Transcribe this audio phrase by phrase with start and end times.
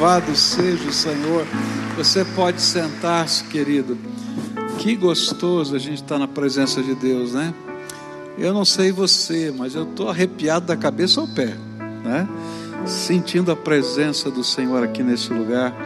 [0.00, 1.44] Louvado seja o Senhor.
[1.94, 3.98] Você pode sentar-se, querido.
[4.78, 7.52] Que gostoso a gente estar na presença de Deus, né?
[8.38, 11.54] Eu não sei você, mas eu estou arrepiado da cabeça ao pé,
[12.02, 12.26] né?
[12.86, 15.76] Sentindo a presença do Senhor aqui nesse lugar.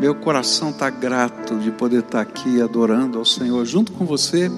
[0.00, 4.50] Meu coração está grato de poder estar aqui adorando ao Senhor junto com você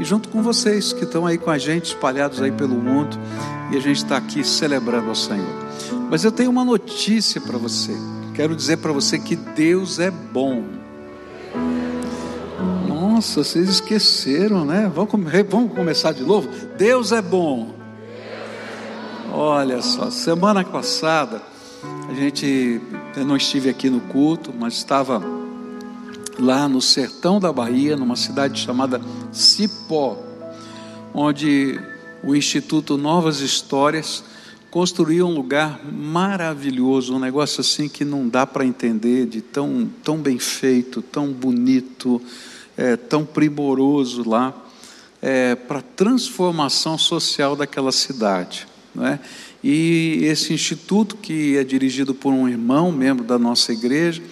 [0.00, 3.14] e junto com vocês que estão aí com a gente, espalhados aí pelo mundo,
[3.70, 5.68] e a gente está aqui celebrando ao Senhor.
[6.10, 7.92] Mas eu tenho uma notícia para você.
[8.38, 10.62] Quero dizer para você que Deus é bom.
[12.86, 14.88] Nossa, vocês esqueceram, né?
[14.94, 15.10] Vamos,
[15.74, 16.48] começar de novo?
[16.76, 17.74] Deus é bom.
[19.32, 21.42] Olha só, semana passada
[22.08, 22.80] a gente,
[23.16, 25.20] eu não estive aqui no culto, mas estava
[26.38, 29.00] lá no sertão da Bahia, numa cidade chamada
[29.32, 30.16] Cipó,
[31.12, 31.80] onde
[32.22, 34.22] o Instituto Novas Histórias
[34.70, 40.18] construiu um lugar maravilhoso, um negócio assim que não dá para entender, de tão, tão
[40.18, 42.20] bem feito, tão bonito,
[42.76, 44.54] é, tão primoroso lá,
[45.22, 48.66] é, para transformação social daquela cidade.
[48.94, 49.18] Não é?
[49.62, 54.22] E esse instituto, que é dirigido por um irmão, membro da nossa igreja,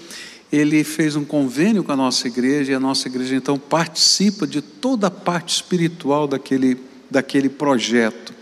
[0.52, 4.60] ele fez um convênio com a nossa igreja, e a nossa igreja então participa de
[4.60, 6.76] toda a parte espiritual daquele,
[7.10, 8.32] daquele projeto.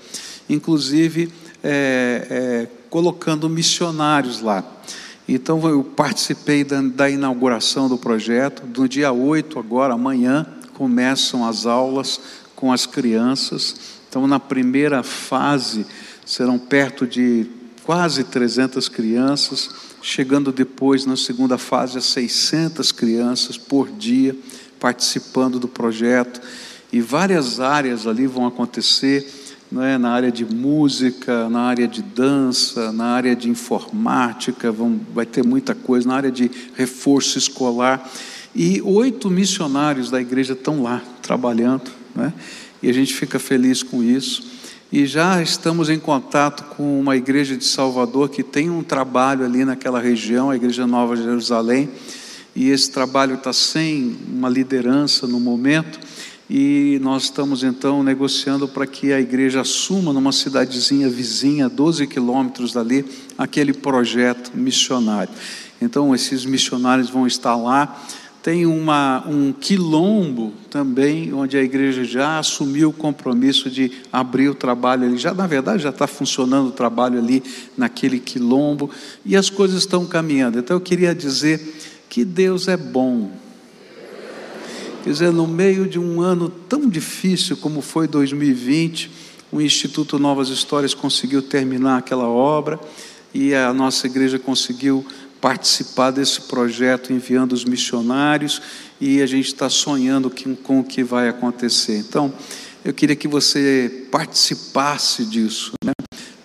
[0.48, 1.33] Inclusive,
[1.65, 4.62] é, é, colocando missionários lá.
[5.27, 8.62] Então eu participei da, da, inauguração do projeto.
[8.77, 12.21] No dia 8, agora, amanhã, começam as aulas
[12.55, 13.75] com as crianças.
[14.09, 15.87] Então, na primeira fase,
[16.27, 17.47] serão perto de
[17.84, 19.71] quase 300 crianças,
[20.03, 24.37] chegando depois, na segunda fase, a 600 crianças por dia
[24.78, 26.41] participando do projeto.
[26.93, 29.44] E várias áreas ali vão acontecer
[29.83, 29.98] é?
[29.98, 35.44] na área de música, na área de dança, na área de informática, vão, vai ter
[35.44, 38.08] muita coisa, na área de reforço escolar.
[38.55, 42.33] E oito missionários da igreja estão lá trabalhando, né?
[42.83, 44.54] e a gente fica feliz com isso.
[44.93, 49.65] E já estamos em contato com uma igreja de Salvador que tem um trabalho ali
[49.65, 51.88] naquela região, a Igreja Nova Jerusalém,
[52.54, 55.99] e esse trabalho está sem uma liderança no momento
[56.49, 62.72] e nós estamos então negociando para que a igreja assuma numa cidadezinha vizinha, 12 quilômetros
[62.72, 63.05] dali,
[63.38, 65.32] aquele projeto missionário.
[65.81, 67.99] Então, esses missionários vão estar lá.
[68.43, 74.55] Tem uma, um quilombo também, onde a igreja já assumiu o compromisso de abrir o
[74.55, 75.16] trabalho ali.
[75.16, 77.43] Já, na verdade, já está funcionando o trabalho ali
[77.75, 78.91] naquele quilombo,
[79.25, 80.59] e as coisas estão caminhando.
[80.59, 81.75] Então, eu queria dizer
[82.11, 83.31] que Deus é bom
[85.04, 89.10] Quer dizer, no meio de um ano tão difícil como foi 2020,
[89.53, 92.81] o Instituto Novas Histórias conseguiu terminar aquela obra
[93.34, 95.04] e a nossa igreja conseguiu
[95.43, 98.62] participar desse projeto enviando os missionários
[98.98, 100.32] e a gente está sonhando
[100.62, 101.98] com o que vai acontecer.
[101.98, 102.32] Então,
[102.82, 105.93] eu queria que você participasse disso, né?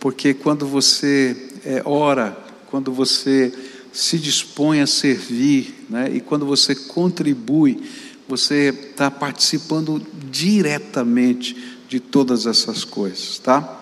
[0.02, 2.38] porque quando você é, ora,
[2.70, 3.54] quando você
[3.94, 6.12] se dispõe a servir, né?
[6.14, 7.82] e quando você contribui,
[8.30, 13.82] você está participando diretamente de todas essas coisas, tá?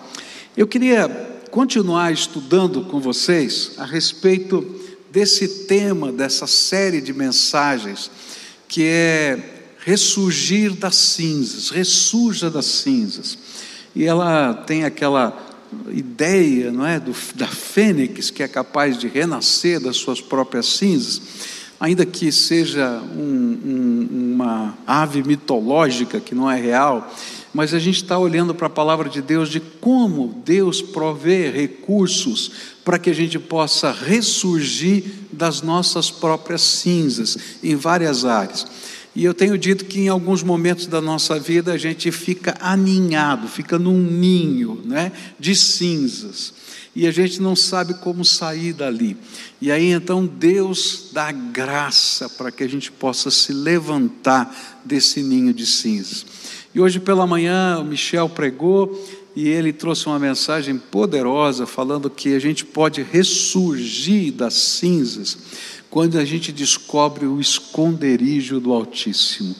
[0.56, 1.06] Eu queria
[1.50, 4.64] continuar estudando com vocês a respeito
[5.10, 8.10] desse tema, dessa série de mensagens,
[8.66, 13.36] que é ressurgir das cinzas, ressurja das cinzas.
[13.94, 15.46] E ela tem aquela
[15.90, 21.20] ideia, não é, do, da fênix que é capaz de renascer das suas próprias cinzas
[21.80, 27.12] ainda que seja um, um, uma ave mitológica que não é real,
[27.52, 32.50] mas a gente está olhando para a palavra de Deus de como Deus provê recursos
[32.84, 38.66] para que a gente possa ressurgir das nossas próprias cinzas em várias áreas.
[39.18, 43.48] E eu tenho dito que em alguns momentos da nossa vida a gente fica aninhado,
[43.48, 46.54] fica num ninho né, de cinzas
[46.94, 49.16] e a gente não sabe como sair dali.
[49.60, 55.52] E aí então Deus dá graça para que a gente possa se levantar desse ninho
[55.52, 56.24] de cinzas.
[56.72, 59.04] E hoje pela manhã o Michel pregou
[59.40, 65.38] e ele trouxe uma mensagem poderosa falando que a gente pode ressurgir das cinzas
[65.88, 69.54] quando a gente descobre o esconderijo do Altíssimo.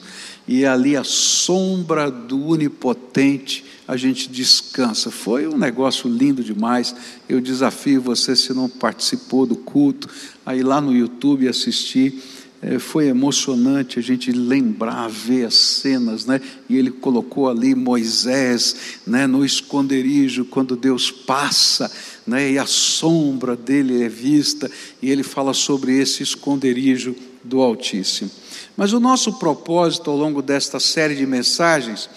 [0.45, 5.09] E ali a sombra do Onipotente a gente descansa.
[5.09, 6.93] Foi um negócio lindo demais.
[7.29, 10.09] Eu desafio você, se não participou do culto,
[10.45, 12.21] aí lá no YouTube assistir.
[12.61, 16.41] É, foi emocionante a gente lembrar, ver as cenas, né?
[16.67, 18.75] E ele colocou ali Moisés,
[19.07, 21.89] né, no esconderijo, quando Deus passa,
[22.27, 24.69] né, e a sombra dele é vista,
[25.01, 28.29] e ele fala sobre esse esconderijo do Altíssimo.
[28.75, 32.09] Mas o nosso propósito ao longo desta série de mensagens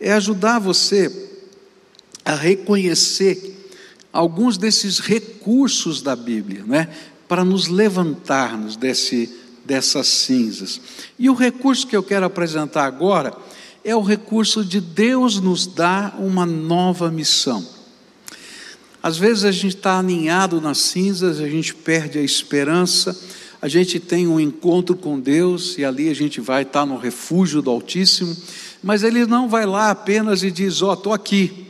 [0.00, 1.30] é ajudar você
[2.24, 3.70] a reconhecer
[4.12, 6.88] alguns desses recursos da Bíblia, né,
[7.28, 9.30] para nos levantarmos desse,
[9.64, 10.80] dessas cinzas.
[11.18, 13.32] E o recurso que eu quero apresentar agora
[13.84, 17.66] é o recurso de Deus nos dar uma nova missão.
[19.02, 23.18] Às vezes a gente está aninhado nas cinzas, a gente perde a esperança,
[23.60, 27.60] a gente tem um encontro com Deus e ali a gente vai estar no refúgio
[27.60, 28.36] do Altíssimo,
[28.82, 31.66] mas Ele não vai lá apenas e diz: Ó, oh, estou aqui.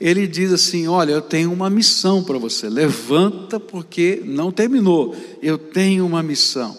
[0.00, 5.58] Ele diz assim: Olha, eu tenho uma missão para você, levanta, porque não terminou, eu
[5.58, 6.76] tenho uma missão.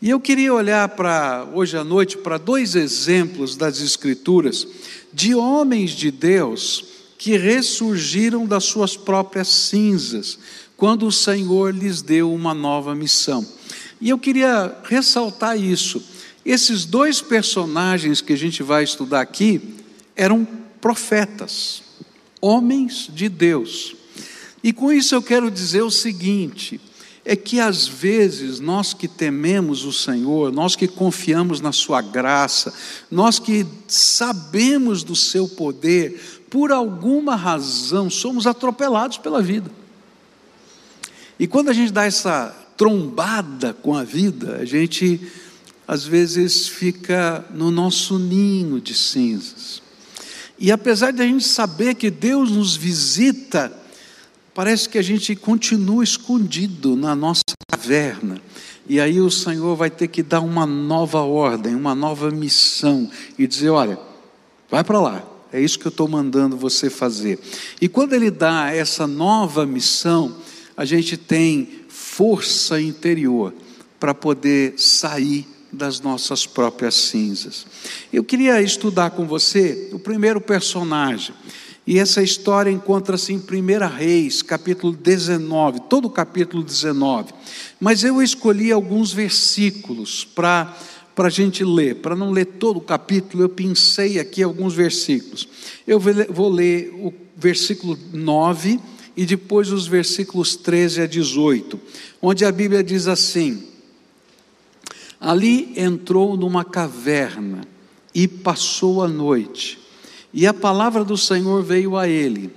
[0.00, 4.64] E eu queria olhar para hoje à noite para dois exemplos das Escrituras
[5.12, 6.84] de homens de Deus
[7.18, 10.38] que ressurgiram das suas próprias cinzas,
[10.76, 13.44] quando o Senhor lhes deu uma nova missão.
[14.00, 16.00] E eu queria ressaltar isso.
[16.46, 19.60] Esses dois personagens que a gente vai estudar aqui
[20.14, 20.46] eram
[20.80, 21.82] profetas,
[22.40, 23.96] homens de Deus.
[24.62, 26.80] E com isso eu quero dizer o seguinte:
[27.30, 32.72] é que às vezes nós que tememos o Senhor, nós que confiamos na Sua graça,
[33.10, 39.70] nós que sabemos do Seu poder, por alguma razão somos atropelados pela vida.
[41.38, 42.48] E quando a gente dá essa
[42.78, 45.20] trombada com a vida, a gente
[45.86, 49.82] às vezes fica no nosso ninho de cinzas.
[50.58, 53.70] E apesar de a gente saber que Deus nos visita,
[54.58, 58.42] parece que a gente continua escondido na nossa caverna.
[58.88, 63.08] E aí o Senhor vai ter que dar uma nova ordem, uma nova missão
[63.38, 63.96] e dizer: olha,
[64.68, 67.38] vai para lá, é isso que eu estou mandando você fazer.
[67.80, 70.34] E quando Ele dá essa nova missão,
[70.76, 73.54] a gente tem força interior
[74.00, 77.64] para poder sair das nossas próprias cinzas.
[78.12, 81.32] Eu queria estudar com você o primeiro personagem.
[81.90, 87.32] E essa história encontra-se em 1 Reis, capítulo 19, todo o capítulo 19.
[87.80, 90.76] Mas eu escolhi alguns versículos para
[91.16, 95.48] a gente ler, para não ler todo o capítulo, eu pensei aqui alguns versículos.
[95.86, 98.78] Eu vou ler o versículo 9
[99.16, 101.80] e depois os versículos 13 a 18,
[102.20, 103.66] onde a Bíblia diz assim:
[105.18, 107.62] Ali entrou numa caverna
[108.14, 109.77] e passou a noite.
[110.32, 112.50] E a palavra do Senhor veio a ele: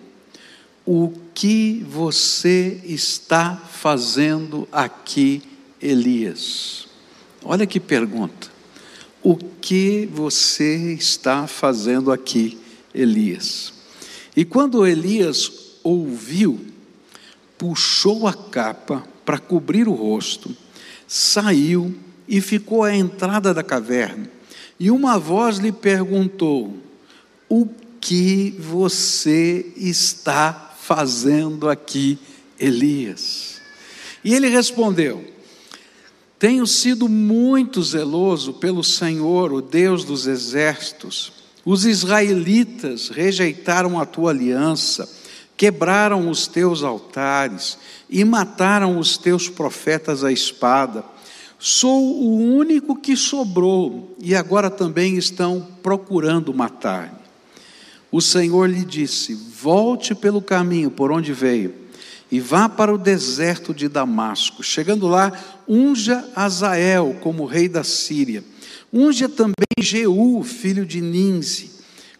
[0.85, 5.41] O que você está fazendo aqui,
[5.81, 6.87] Elias?
[7.43, 8.49] Olha que pergunta.
[9.23, 12.57] O que você está fazendo aqui,
[12.93, 13.73] Elias?
[14.35, 15.51] E quando Elias
[15.83, 16.59] ouviu,
[17.57, 20.55] puxou a capa para cobrir o rosto,
[21.07, 21.95] saiu
[22.27, 24.29] e ficou à entrada da caverna.
[24.79, 26.75] E uma voz lhe perguntou:
[27.53, 27.67] O
[27.99, 32.17] que você está fazendo aqui,
[32.57, 33.59] Elias?
[34.23, 35.21] E ele respondeu:
[36.39, 41.33] Tenho sido muito zeloso pelo Senhor, o Deus dos exércitos.
[41.65, 45.09] Os israelitas rejeitaram a tua aliança,
[45.57, 47.77] quebraram os teus altares
[48.09, 51.03] e mataram os teus profetas à espada.
[51.59, 57.20] Sou o único que sobrou e agora também estão procurando matar-me.
[58.11, 61.81] O Senhor lhe disse: Volte pelo caminho por onde veio
[62.31, 64.63] e vá para o deserto de Damasco.
[64.63, 65.33] Chegando lá,
[65.67, 68.43] unja Azael como rei da Síria.
[68.91, 71.71] Unja também Jeú, filho de Ninze,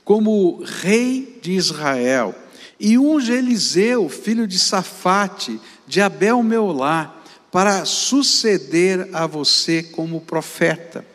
[0.03, 2.36] como rei de Israel.
[2.77, 7.17] E unja Eliseu, filho de Safate, de Abel Meolá
[7.50, 11.05] para suceder a você como profeta.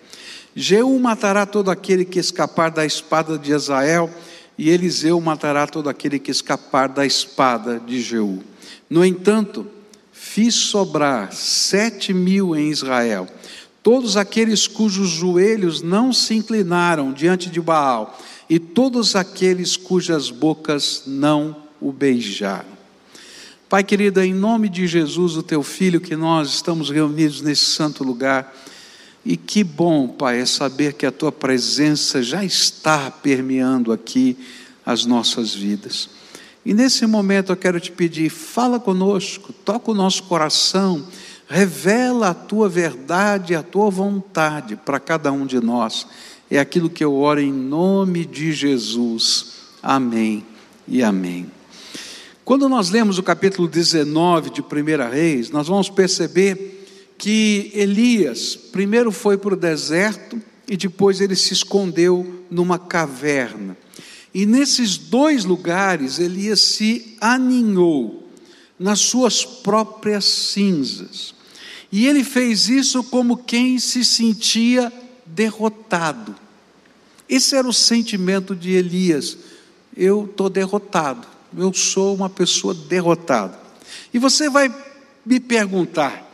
[0.55, 4.11] Jeú matará todo aquele que escapar da espada de Israel,
[4.59, 8.43] e Eliseu matará todo aquele que escapar da espada de Jeú.
[8.89, 9.67] No entanto,
[10.13, 13.29] fiz sobrar sete mil em Israel,
[13.83, 21.03] todos aqueles cujos joelhos não se inclinaram diante de Baal, e todos aqueles cujas bocas
[21.07, 22.77] não o beijaram.
[23.69, 28.05] Pai querido, em nome de Jesus, o teu filho, que nós estamos reunidos nesse santo
[28.05, 28.55] lugar,
[29.29, 34.37] e que bom, Pai, é saber que a tua presença já está permeando aqui
[34.85, 36.09] as nossas vidas.
[36.65, 41.05] E nesse momento eu quero te pedir, fala conosco, toca o nosso coração,
[41.49, 46.07] revela a tua verdade, a tua vontade para cada um de nós.
[46.49, 49.55] É aquilo que eu oro em nome de Jesus.
[49.83, 50.47] Amém
[50.87, 51.51] e amém.
[52.45, 56.76] Quando nós lemos o capítulo 19 de 1 Reis, nós vamos perceber
[57.19, 63.77] que Elias primeiro foi para o deserto e depois ele se escondeu numa caverna.
[64.35, 68.29] E nesses dois lugares Elias se aninhou
[68.79, 71.35] nas suas próprias cinzas.
[71.91, 74.93] E ele fez isso como quem se sentia
[75.25, 76.35] derrotado.
[77.29, 79.39] Esse era o sentimento de Elias.
[79.97, 83.59] Eu estou derrotado eu sou uma pessoa derrotada.
[84.13, 84.73] E você vai
[85.25, 86.26] me perguntar,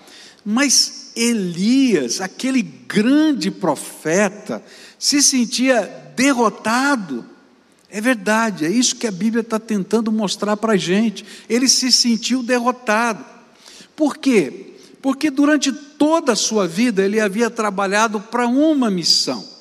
[0.45, 4.63] mas Elias, aquele grande profeta,
[4.99, 7.25] se sentia derrotado?
[7.91, 11.25] É verdade, é isso que a Bíblia está tentando mostrar para a gente.
[11.49, 13.25] Ele se sentiu derrotado.
[13.95, 14.75] Por quê?
[15.03, 19.53] Porque durante toda a sua vida ele havia trabalhado para uma missão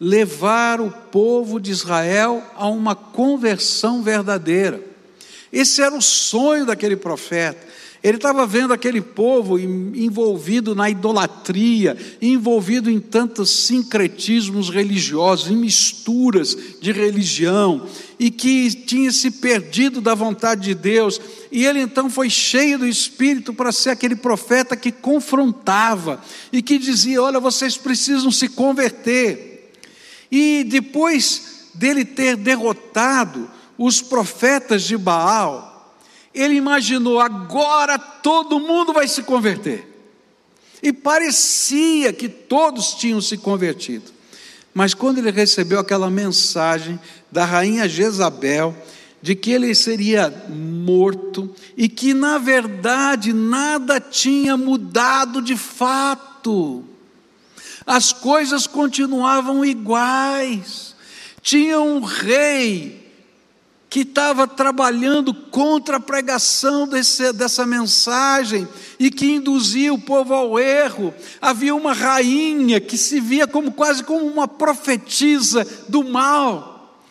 [0.00, 4.80] levar o povo de Israel a uma conversão verdadeira.
[5.52, 7.66] Esse era o sonho daquele profeta.
[8.02, 16.56] Ele estava vendo aquele povo envolvido na idolatria, envolvido em tantos sincretismos religiosos, em misturas
[16.80, 17.84] de religião,
[18.16, 21.20] e que tinha se perdido da vontade de Deus.
[21.50, 26.20] E ele então foi cheio do Espírito para ser aquele profeta que confrontava
[26.52, 29.72] e que dizia: Olha, vocês precisam se converter.
[30.30, 35.77] E depois dele ter derrotado os profetas de Baal,
[36.34, 39.86] ele imaginou: agora todo mundo vai se converter.
[40.82, 44.12] E parecia que todos tinham se convertido.
[44.72, 47.00] Mas quando ele recebeu aquela mensagem
[47.32, 48.76] da rainha Jezabel,
[49.20, 56.84] de que ele seria morto e que, na verdade, nada tinha mudado de fato
[57.88, 60.94] as coisas continuavam iguais.
[61.40, 63.07] Tinha um rei
[63.98, 70.56] que estava trabalhando contra a pregação desse, dessa mensagem e que induzia o povo ao
[70.56, 71.12] erro.
[71.40, 77.02] Havia uma rainha que se via como quase como uma profetisa do mal.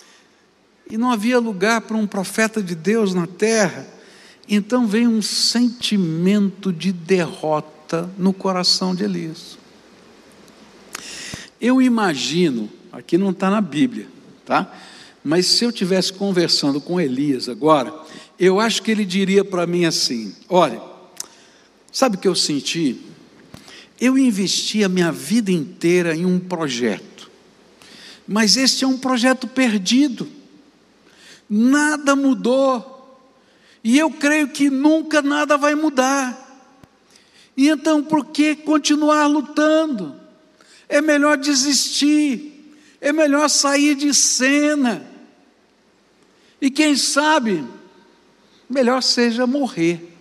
[0.90, 3.86] E não havia lugar para um profeta de Deus na terra.
[4.48, 9.58] Então veio um sentimento de derrota no coração de Elias.
[11.60, 14.08] Eu imagino, aqui não está na Bíblia,
[14.46, 14.72] tá?
[15.28, 17.94] Mas se eu tivesse conversando com Elias agora,
[18.40, 20.82] eu acho que ele diria para mim assim: olha,
[21.92, 23.02] sabe o que eu senti?
[24.00, 27.30] Eu investi a minha vida inteira em um projeto,
[28.26, 30.30] mas este é um projeto perdido,
[31.50, 33.20] nada mudou,
[33.84, 36.46] e eu creio que nunca nada vai mudar.
[37.58, 40.16] E então, por que continuar lutando?
[40.90, 45.17] é melhor desistir, é melhor sair de cena.
[46.62, 47.64] E quem sabe,
[48.70, 50.16] melhor seja morrer.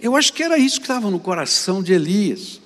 [0.00, 2.60] Eu acho que era isso que estava no coração de Elias.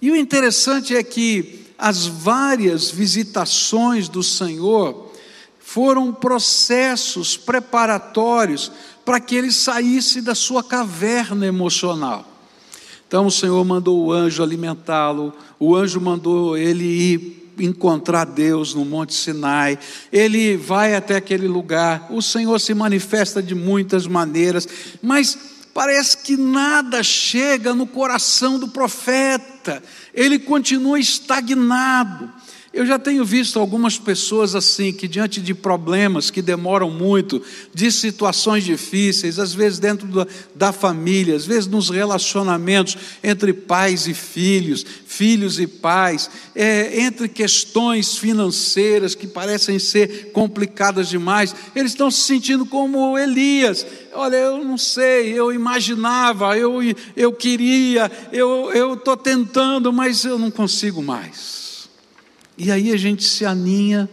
[0.00, 5.12] E o interessante é que as várias visitações do Senhor
[5.58, 8.70] foram processos preparatórios
[9.04, 12.26] para que ele saísse da sua caverna emocional.
[13.06, 18.84] Então o Senhor mandou o anjo alimentá-lo, o anjo mandou ele ir encontrar Deus no
[18.84, 19.78] Monte Sinai,
[20.12, 24.68] ele vai até aquele lugar, o Senhor se manifesta de muitas maneiras,
[25.02, 25.38] mas
[25.72, 29.82] parece que nada chega no coração do profeta,
[30.14, 32.32] ele continua estagnado.
[32.74, 37.40] Eu já tenho visto algumas pessoas assim, que diante de problemas que demoram muito,
[37.72, 40.26] de situações difíceis, às vezes dentro da,
[40.56, 47.28] da família, às vezes nos relacionamentos entre pais e filhos, filhos e pais, é, entre
[47.28, 53.86] questões financeiras que parecem ser complicadas demais, eles estão se sentindo como Elias.
[54.12, 56.80] Olha, eu não sei, eu imaginava, eu,
[57.16, 61.63] eu queria, eu estou tentando, mas eu não consigo mais.
[62.56, 64.08] E aí a gente se aninha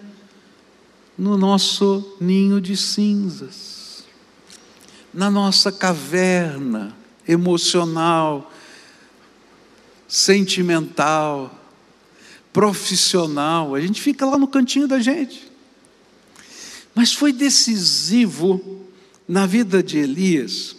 [1.18, 4.04] no nosso ninho de cinzas,
[5.14, 6.96] na nossa caverna
[7.28, 8.52] emocional,
[10.08, 11.56] sentimental,
[12.52, 13.76] profissional.
[13.76, 15.52] A gente fica lá no cantinho da gente.
[16.96, 18.88] Mas foi decisivo
[19.28, 20.76] na vida de Elias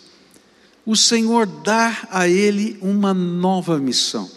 [0.84, 4.28] o Senhor dar a ele uma nova missão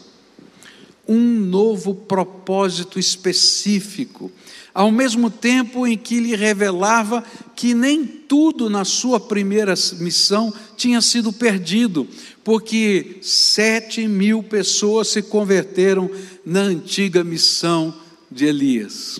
[1.07, 4.31] um novo propósito específico,
[4.73, 7.23] ao mesmo tempo em que lhe revelava
[7.55, 12.07] que nem tudo na sua primeira missão tinha sido perdido,
[12.43, 16.09] porque sete mil pessoas se converteram
[16.45, 17.93] na antiga missão
[18.29, 19.19] de Elias.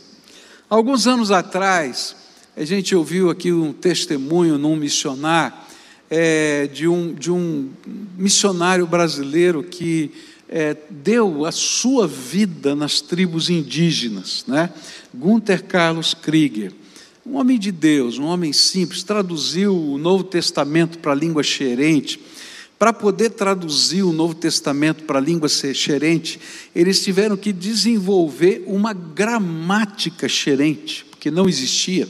[0.70, 2.16] Alguns anos atrás,
[2.58, 5.56] a gente ouviu aqui um testemunho num missionário,
[6.10, 7.70] é, de, um, de um
[8.18, 10.12] missionário brasileiro que
[10.58, 14.70] é, deu a sua vida nas tribos indígenas, né?
[15.14, 16.72] Gunther Carlos Krieger.
[17.26, 22.22] Um homem de Deus, um homem simples, traduziu o Novo Testamento para a língua xerente.
[22.80, 26.40] Para poder traduzir o Novo Testamento para a língua xerente,
[26.74, 32.08] eles tiveram que desenvolver uma gramática xerente, porque não existia.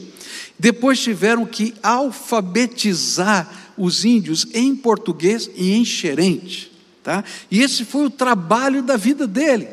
[0.56, 6.75] Depois tiveram que alfabetizar os índios em português e em xerente.
[7.06, 7.22] Tá?
[7.48, 9.68] E esse foi o trabalho da vida dele.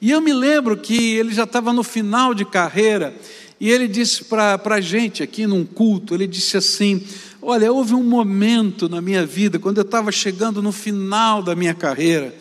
[0.00, 3.14] E eu me lembro que ele já estava no final de carreira,
[3.60, 7.04] e ele disse para a gente aqui num culto: ele disse assim,
[7.42, 11.74] Olha, houve um momento na minha vida, quando eu estava chegando no final da minha
[11.74, 12.34] carreira,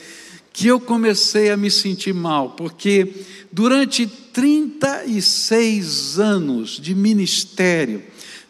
[0.54, 8.02] que eu comecei a me sentir mal, porque durante 36 anos de ministério,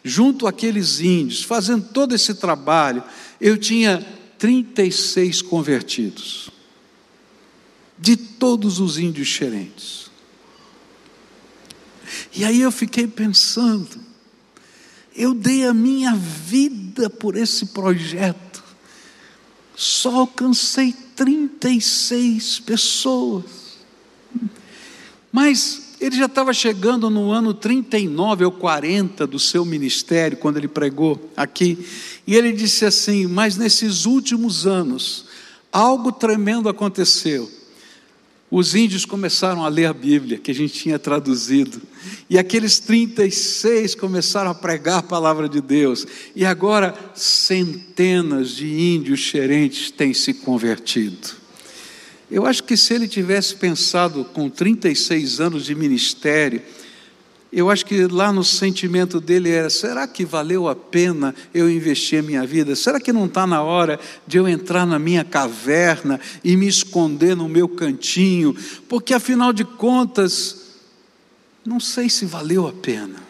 [0.03, 3.03] junto àqueles índios, fazendo todo esse trabalho,
[3.41, 4.05] eu tinha
[4.43, 6.49] 36 convertidos,
[7.97, 10.11] de todos os índios xerentes.
[12.35, 13.97] E aí eu fiquei pensando,
[15.15, 18.61] eu dei a minha vida por esse projeto,
[19.77, 23.77] só alcancei 36 pessoas.
[25.31, 30.67] Mas ele já estava chegando no ano 39 ou 40 do seu ministério, quando ele
[30.67, 31.85] pregou aqui,
[32.25, 35.25] e ele disse assim: Mas nesses últimos anos,
[35.71, 37.49] algo tremendo aconteceu
[38.55, 41.81] os índios começaram a ler a Bíblia, que a gente tinha traduzido,
[42.29, 46.05] e aqueles 36 começaram a pregar a palavra de Deus,
[46.35, 51.42] e agora centenas de índios xerentes têm se convertido.
[52.33, 56.63] Eu acho que se ele tivesse pensado com 36 anos de ministério,
[57.51, 62.17] eu acho que lá no sentimento dele era: será que valeu a pena eu investir
[62.17, 62.75] a minha vida?
[62.75, 67.35] Será que não está na hora de eu entrar na minha caverna e me esconder
[67.35, 68.55] no meu cantinho?
[68.89, 70.79] Porque afinal de contas,
[71.63, 73.22] não sei se valeu a pena.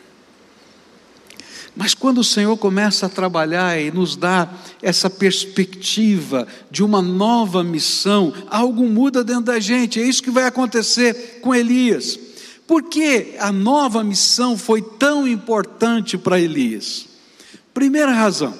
[1.75, 4.47] Mas quando o Senhor começa a trabalhar e nos dá
[4.81, 9.99] essa perspectiva de uma nova missão, algo muda dentro da gente.
[9.99, 12.19] É isso que vai acontecer com Elias.
[12.67, 17.07] Por que a nova missão foi tão importante para Elias?
[17.73, 18.53] Primeira razão,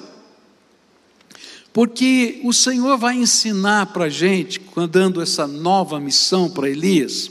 [1.72, 7.30] porque o Senhor vai ensinar para a gente, dando essa nova missão para Elias,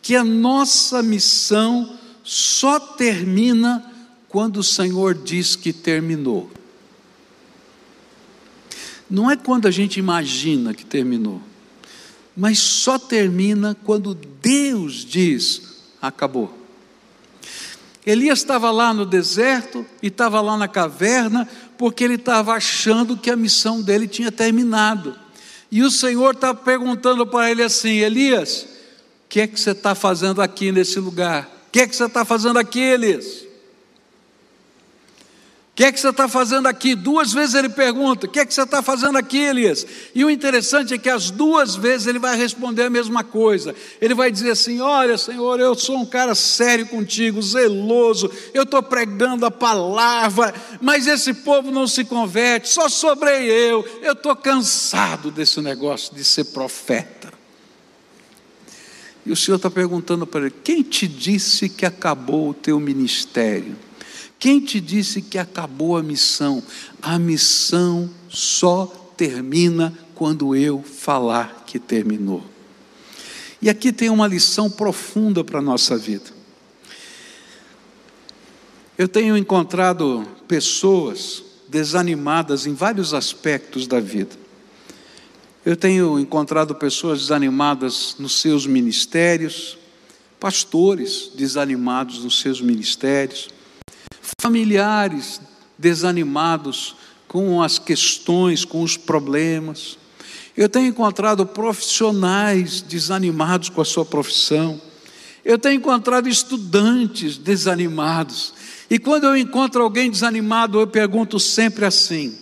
[0.00, 3.95] que a nossa missão só termina
[4.36, 6.50] quando o Senhor diz que terminou.
[9.08, 11.40] Não é quando a gente imagina que terminou,
[12.36, 16.54] mas só termina quando Deus diz: acabou.
[18.04, 23.30] Elias estava lá no deserto e estava lá na caverna, porque ele estava achando que
[23.30, 25.18] a missão dele tinha terminado.
[25.72, 29.70] E o Senhor estava tá perguntando para ele assim: Elias, o que é que você
[29.70, 31.46] está fazendo aqui nesse lugar?
[31.68, 33.45] O que é que você está fazendo aqui, Elias?
[35.76, 36.94] Que é que você está fazendo aqui?
[36.94, 39.86] Duas vezes ele pergunta: O que é que você está fazendo aqui, Elias?
[40.14, 43.74] E o interessante é que as duas vezes ele vai responder a mesma coisa.
[44.00, 48.82] Ele vai dizer assim: Olha, Senhor, eu sou um cara sério contigo, zeloso, eu estou
[48.82, 53.86] pregando a palavra, mas esse povo não se converte, só sobrei eu.
[54.00, 57.30] Eu estou cansado desse negócio de ser profeta.
[59.26, 63.76] E o Senhor está perguntando para ele: Quem te disse que acabou o teu ministério?
[64.38, 66.62] Quem te disse que acabou a missão?
[67.00, 72.44] A missão só termina quando eu falar que terminou.
[73.60, 76.36] E aqui tem uma lição profunda para a nossa vida.
[78.98, 84.36] Eu tenho encontrado pessoas desanimadas em vários aspectos da vida.
[85.64, 89.76] Eu tenho encontrado pessoas desanimadas nos seus ministérios,
[90.38, 93.48] pastores desanimados nos seus ministérios,
[94.38, 95.40] familiares
[95.78, 96.94] desanimados
[97.26, 99.98] com as questões, com os problemas.
[100.56, 104.80] Eu tenho encontrado profissionais desanimados com a sua profissão.
[105.44, 108.52] Eu tenho encontrado estudantes desanimados.
[108.90, 112.36] E quando eu encontro alguém desanimado, eu pergunto sempre assim: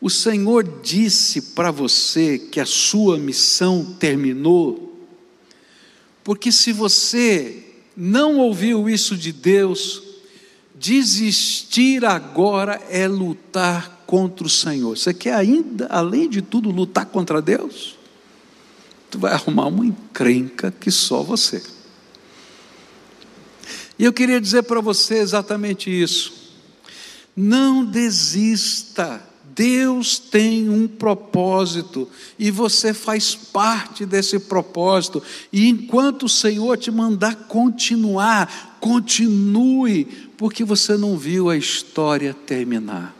[0.00, 5.06] O Senhor disse para você que a sua missão terminou?
[6.22, 7.64] Porque se você
[7.96, 10.07] não ouviu isso de Deus,
[10.78, 14.96] Desistir agora é lutar contra o Senhor.
[14.96, 17.96] Você quer ainda, além de tudo, lutar contra Deus?
[19.10, 21.62] Tu vai arrumar uma encrenca que só você.
[23.98, 26.32] E eu queria dizer para você exatamente isso.
[27.36, 29.22] Não desista.
[29.54, 35.20] Deus tem um propósito e você faz parte desse propósito.
[35.52, 43.18] E enquanto o Senhor te mandar continuar, continue, porque você não viu a história terminar.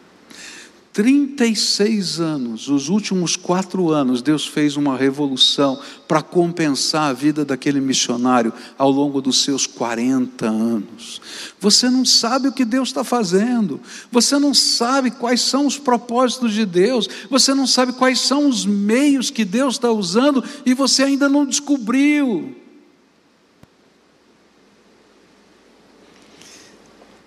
[0.98, 7.81] 36 anos, os últimos quatro anos, Deus fez uma revolução para compensar a vida daquele
[7.81, 11.20] missionário ao longo dos seus 40 anos.
[11.61, 16.52] Você não sabe o que Deus está fazendo, você não sabe quais são os propósitos
[16.52, 21.04] de Deus, você não sabe quais são os meios que Deus está usando e você
[21.04, 22.57] ainda não descobriu.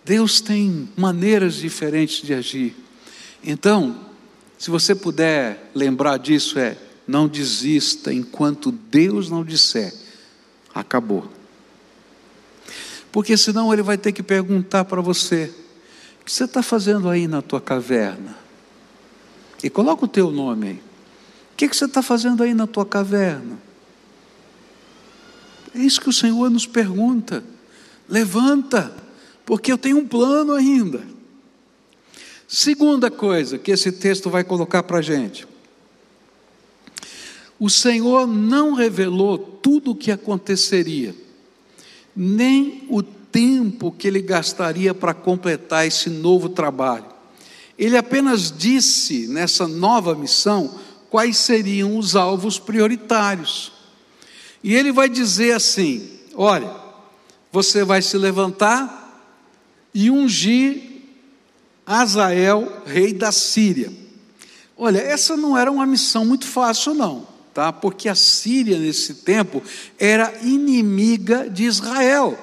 [0.04, 2.76] Deus tem maneiras diferentes de agir.
[3.44, 3.96] Então,
[4.58, 9.94] se você puder lembrar disso, é não desista enquanto Deus não disser,
[10.74, 11.30] acabou.
[13.12, 15.54] Porque senão ele vai ter que perguntar para você:
[16.22, 18.38] o que você está fazendo aí na tua caverna?
[19.64, 20.82] E coloca o teu nome aí.
[21.54, 23.60] O que, que você está fazendo aí na tua caverna?
[25.76, 27.44] É isso que o Senhor nos pergunta.
[28.10, 28.92] Levanta,
[29.52, 31.02] porque eu tenho um plano ainda.
[32.48, 35.46] Segunda coisa que esse texto vai colocar para a gente.
[37.60, 41.14] O Senhor não revelou tudo o que aconteceria,
[42.16, 47.08] nem o tempo que ele gastaria para completar esse novo trabalho.
[47.78, 53.74] Ele apenas disse nessa nova missão quais seriam os alvos prioritários.
[54.64, 56.74] E ele vai dizer assim: olha,
[57.52, 59.01] você vai se levantar
[59.93, 60.82] e ungir
[61.86, 63.91] Azael, rei da Síria.
[64.77, 67.71] Olha, essa não era uma missão muito fácil, não, tá?
[67.71, 69.62] Porque a Síria, nesse tempo,
[69.99, 72.38] era inimiga de Israel.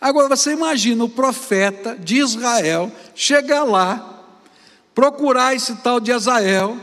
[0.00, 4.22] Agora você imagina o profeta de Israel chegar lá,
[4.94, 6.76] procurar esse tal de Azael,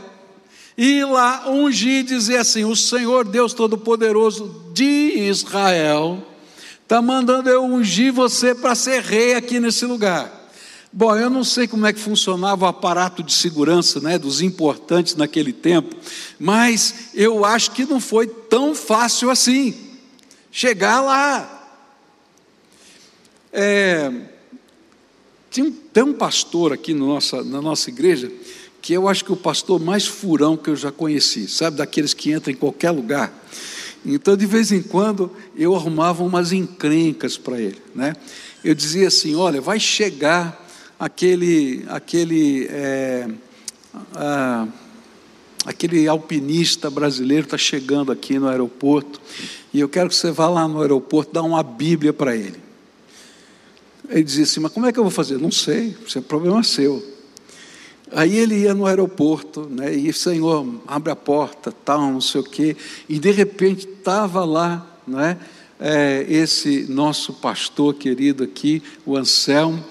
[0.76, 6.31] e ir lá ungir e dizer assim: O Senhor Deus Todo-Poderoso de Israel
[6.92, 10.30] está mandando eu ungir você para ser rei aqui nesse lugar.
[10.92, 15.16] Bom, eu não sei como é que funcionava o aparato de segurança né, dos importantes
[15.16, 15.96] naquele tempo,
[16.38, 19.74] mas eu acho que não foi tão fácil assim
[20.50, 21.80] chegar lá.
[23.50, 24.12] É,
[25.50, 28.30] tem, tem um pastor aqui no nossa, na nossa igreja
[28.82, 32.12] que eu acho que é o pastor mais furão que eu já conheci, sabe, daqueles
[32.12, 33.41] que entram em qualquer lugar.
[34.04, 37.80] Então, de vez em quando, eu arrumava umas encrencas para ele.
[37.94, 38.14] Né?
[38.64, 40.66] Eu dizia assim: olha, vai chegar
[40.98, 43.28] aquele, aquele, é,
[44.14, 44.66] ah,
[45.64, 49.20] aquele alpinista brasileiro está chegando aqui no aeroporto
[49.72, 52.60] e eu quero que você vá lá no aeroporto dar uma Bíblia para ele.
[54.08, 55.38] Ele dizia assim: Mas como é que eu vou fazer?
[55.38, 57.02] Não sei, isso é problema seu.
[58.14, 62.44] Aí ele ia no aeroporto, né, e Senhor, abre a porta, tal, não sei o
[62.44, 62.76] quê,
[63.08, 65.38] e de repente estava lá, né,
[65.80, 69.82] é, esse nosso pastor querido aqui, o Anselmo,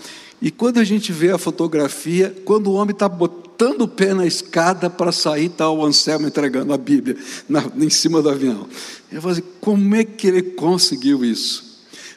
[0.42, 4.26] e quando a gente vê a fotografia, quando o homem está botando o pé na
[4.26, 7.16] escada para sair, está o Anselmo entregando a Bíblia
[7.48, 8.68] na, em cima do avião.
[9.12, 11.72] Eu falei, assim, como é que ele conseguiu isso?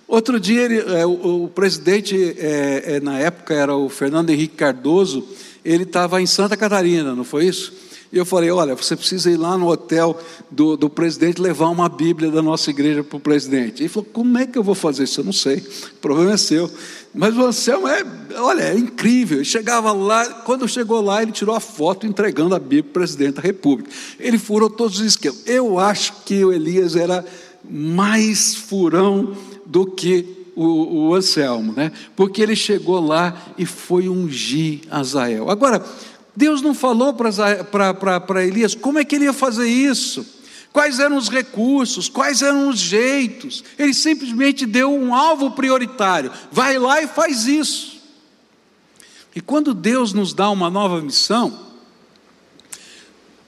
[0.06, 5.26] Outro dia, ele, é, o, o, presidente, é, na época, era o Fernando Henrique Cardoso,
[5.64, 7.72] ele estava em Santa Catarina, não foi isso?
[8.14, 10.16] E eu falei: olha, você precisa ir lá no hotel
[10.48, 13.82] do, do presidente levar uma Bíblia da nossa igreja para o presidente.
[13.82, 15.20] Ele falou: como é que eu vou fazer isso?
[15.20, 16.70] Eu não sei, o problema é seu.
[17.12, 18.04] Mas o Anselmo é,
[18.36, 19.38] olha, é incrível.
[19.38, 22.92] Ele chegava lá, quando chegou lá, ele tirou a foto entregando a Bíblia para o
[22.92, 23.90] presidente da República.
[24.18, 25.42] Ele furou todos os esquemas.
[25.46, 27.24] Eu acho que o Elias era
[27.68, 31.92] mais furão do que o, o Anselmo, né?
[32.14, 35.50] Porque ele chegou lá e foi ungir Azael.
[35.50, 35.84] Agora,
[36.36, 40.26] Deus não falou para Elias como é que ele ia fazer isso,
[40.72, 43.62] quais eram os recursos, quais eram os jeitos.
[43.78, 47.94] Ele simplesmente deu um alvo prioritário: vai lá e faz isso.
[49.34, 51.64] E quando Deus nos dá uma nova missão,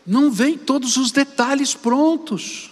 [0.07, 2.71] não vem todos os detalhes prontos.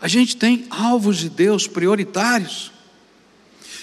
[0.00, 2.72] A gente tem alvos de Deus prioritários.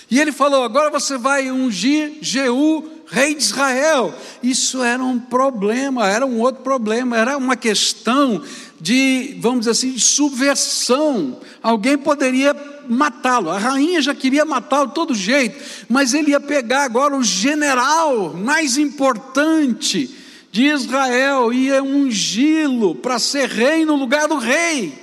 [0.09, 4.13] E ele falou: agora você vai ungir Jeú rei de Israel.
[4.43, 8.43] Isso era um problema, era um outro problema, era uma questão
[8.79, 11.39] de, vamos dizer assim, de subversão.
[11.63, 12.55] Alguém poderia
[12.87, 13.49] matá-lo.
[13.49, 15.57] A rainha já queria matá-lo de todo jeito,
[15.89, 20.13] mas ele ia pegar agora o general mais importante
[20.51, 24.93] de Israel e ia ungí-lo para ser rei no lugar do rei.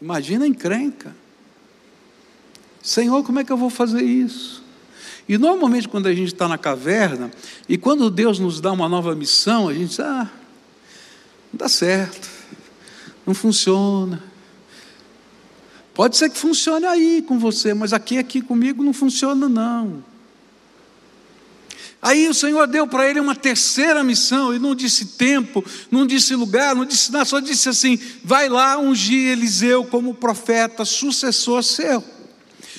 [0.00, 1.23] Imagina a encrenca.
[2.84, 4.62] Senhor, como é que eu vou fazer isso?
[5.26, 7.30] E normalmente, quando a gente está na caverna,
[7.66, 10.30] e quando Deus nos dá uma nova missão, a gente diz: ah,
[11.50, 12.28] não dá certo,
[13.26, 14.22] não funciona.
[15.94, 20.04] Pode ser que funcione aí com você, mas aqui, aqui comigo não funciona, não.
[22.02, 26.34] Aí o Senhor deu para ele uma terceira missão, e não disse tempo, não disse
[26.34, 32.04] lugar, não disse nada, só disse assim: vai lá ungir Eliseu como profeta, sucessor seu.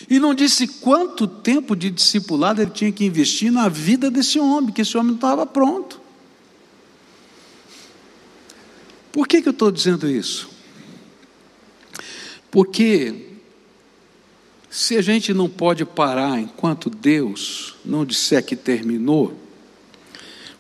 [0.10, 4.72] E não disse quanto tempo de discipulado ele tinha que investir na vida desse homem,
[4.72, 6.00] que esse homem não estava pronto.
[9.12, 10.50] Por que, que eu estou dizendo isso?
[12.52, 13.38] Porque
[14.70, 19.34] se a gente não pode parar enquanto Deus não disser que terminou,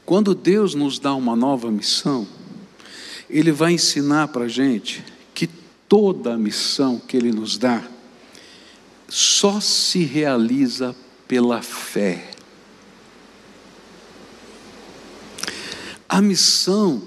[0.05, 2.27] quando Deus nos dá uma nova missão,
[3.29, 5.03] Ele vai ensinar para a gente
[5.33, 5.47] que
[5.87, 7.83] toda a missão que Ele nos dá
[9.35, 10.95] só se realiza
[11.27, 12.31] pela fé.
[16.07, 17.03] A missão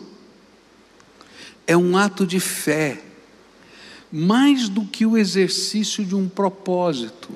[1.67, 3.03] é um ato de fé
[4.13, 7.31] mais do que o exercício de um propósito.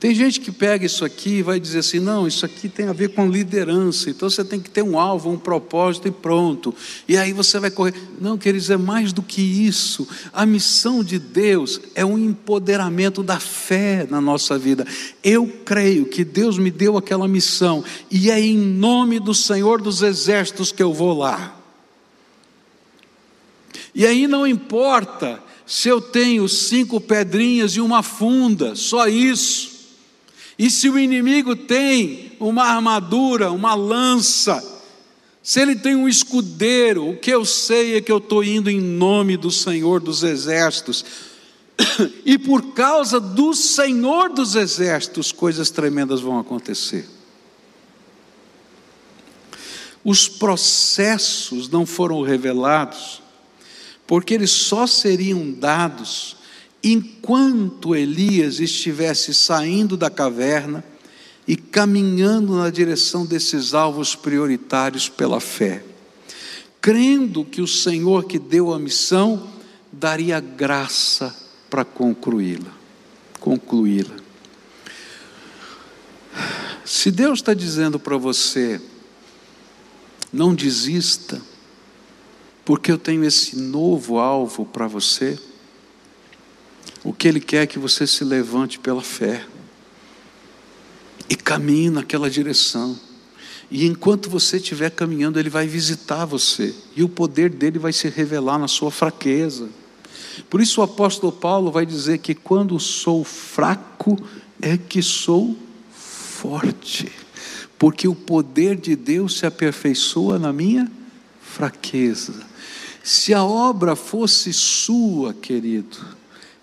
[0.00, 2.92] Tem gente que pega isso aqui e vai dizer assim: não, isso aqui tem a
[2.94, 6.74] ver com liderança, então você tem que ter um alvo, um propósito e pronto.
[7.06, 7.92] E aí você vai correr.
[8.18, 10.08] Não, queridos, é mais do que isso.
[10.32, 14.86] A missão de Deus é um empoderamento da fé na nossa vida.
[15.22, 20.00] Eu creio que Deus me deu aquela missão, e é em nome do Senhor dos
[20.00, 21.60] Exércitos que eu vou lá.
[23.94, 29.79] E aí não importa se eu tenho cinco pedrinhas e uma funda, só isso.
[30.60, 34.62] E se o inimigo tem uma armadura, uma lança,
[35.42, 38.78] se ele tem um escudeiro, o que eu sei é que eu estou indo em
[38.78, 41.02] nome do Senhor dos Exércitos.
[42.26, 47.08] E por causa do Senhor dos Exércitos, coisas tremendas vão acontecer.
[50.04, 53.22] Os processos não foram revelados,
[54.06, 56.36] porque eles só seriam dados
[56.82, 60.82] enquanto Elias estivesse saindo da caverna
[61.46, 65.84] e caminhando na direção desses alvos prioritários pela fé,
[66.80, 69.50] crendo que o Senhor que deu a missão
[69.92, 71.34] daria graça
[71.68, 72.72] para concluí-la,
[73.38, 74.16] concluí-la.
[76.84, 78.80] Se Deus está dizendo para você,
[80.32, 81.40] não desista,
[82.64, 85.38] porque eu tenho esse novo alvo para você.
[87.02, 89.46] O que Ele quer é que você se levante pela fé
[91.28, 92.98] e caminhe naquela direção.
[93.70, 98.08] E enquanto você estiver caminhando, Ele vai visitar você, e o poder dele vai se
[98.08, 99.68] revelar na sua fraqueza.
[100.48, 104.18] Por isso o apóstolo Paulo vai dizer que quando sou fraco
[104.60, 105.56] é que sou
[105.92, 107.10] forte,
[107.78, 110.90] porque o poder de Deus se aperfeiçoa na minha
[111.40, 112.34] fraqueza.
[113.02, 115.96] Se a obra fosse sua, querido,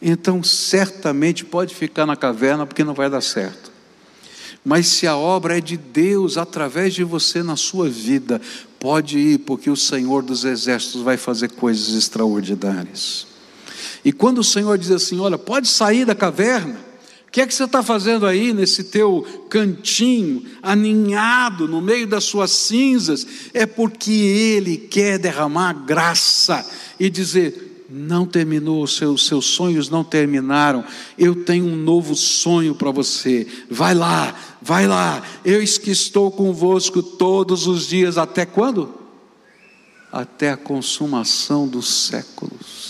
[0.02, 3.72] então certamente pode ficar na caverna porque não vai dar certo.
[4.64, 8.42] Mas se a obra é de Deus através de você na sua vida,
[8.80, 13.28] pode ir, porque o Senhor dos Exércitos vai fazer coisas extraordinárias.
[14.04, 16.78] E quando o Senhor diz assim: Olha, pode sair da caverna,
[17.28, 22.24] o que é que você está fazendo aí nesse teu cantinho, aninhado no meio das
[22.24, 23.26] suas cinzas?
[23.54, 26.66] É porque Ele quer derramar graça
[27.00, 30.84] e dizer: não terminou, os seus, seus sonhos não terminaram,
[31.18, 33.48] eu tenho um novo sonho para você.
[33.70, 38.94] Vai lá, vai lá, eu que estou convosco todos os dias, até quando?
[40.12, 42.88] Até a consumação dos séculos.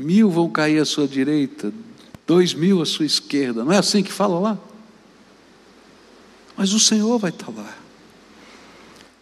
[0.00, 1.72] mil vão cair à sua direita,
[2.26, 3.64] dois mil à sua esquerda.
[3.64, 4.58] Não é assim que fala lá?
[6.56, 7.79] Mas o Senhor vai estar lá.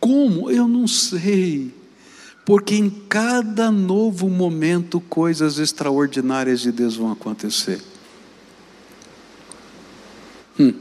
[0.01, 0.51] Como?
[0.51, 1.75] Eu não sei.
[2.45, 7.83] Porque em cada novo momento coisas extraordinárias de Deus vão acontecer.
[10.59, 10.73] Hum.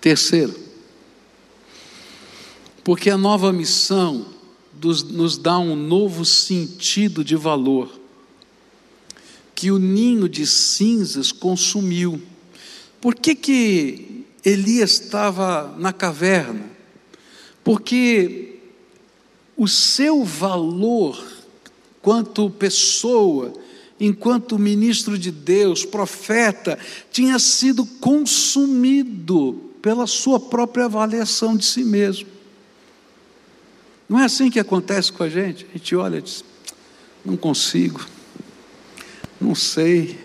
[0.00, 0.54] Terceiro,
[2.82, 4.26] porque a nova missão
[4.82, 7.92] nos dá um novo sentido de valor,
[9.54, 12.22] que o ninho de cinzas consumiu.
[13.00, 16.64] Por que, que Elias estava na caverna?
[17.64, 18.60] Porque
[19.56, 21.22] o seu valor,
[22.00, 23.52] quanto pessoa,
[24.00, 26.78] enquanto ministro de Deus, profeta,
[27.10, 32.28] tinha sido consumido pela sua própria avaliação de si mesmo.
[34.08, 35.66] Não é assim que acontece com a gente?
[35.68, 36.44] A gente olha e diz:
[37.24, 38.06] não consigo,
[39.40, 40.18] não sei,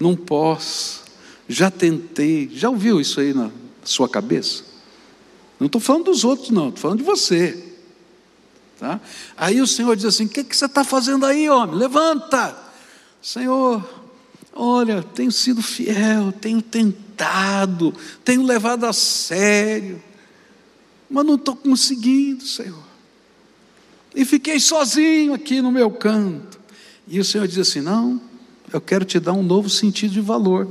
[0.00, 1.01] não posso,
[1.48, 2.50] já tentei.
[2.52, 3.50] Já ouviu isso aí na
[3.84, 4.64] sua cabeça?
[5.58, 7.72] Não estou falando dos outros, não, estou falando de você.
[8.78, 9.00] Tá?
[9.36, 11.76] Aí o Senhor diz assim: O que, que você está fazendo aí, homem?
[11.76, 12.56] Levanta,
[13.20, 14.02] Senhor.
[14.54, 20.02] Olha, tenho sido fiel, tenho tentado, tenho levado a sério,
[21.08, 22.82] mas não estou conseguindo, Senhor.
[24.14, 26.60] E fiquei sozinho aqui no meu canto.
[27.08, 28.20] E o Senhor diz assim: Não,
[28.72, 30.68] eu quero te dar um novo sentido de valor.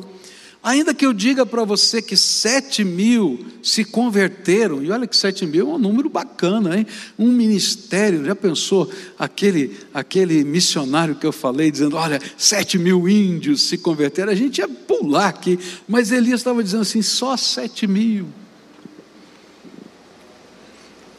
[0.64, 5.44] Ainda que eu diga para você que sete mil se converteram, e olha que sete
[5.48, 6.86] mil é um número bacana, hein?
[7.18, 13.64] Um ministério, já pensou aquele, aquele missionário que eu falei, dizendo: olha, sete mil índios
[13.64, 18.28] se converteram, a gente ia pular aqui, mas Elias estava dizendo assim: só sete mil.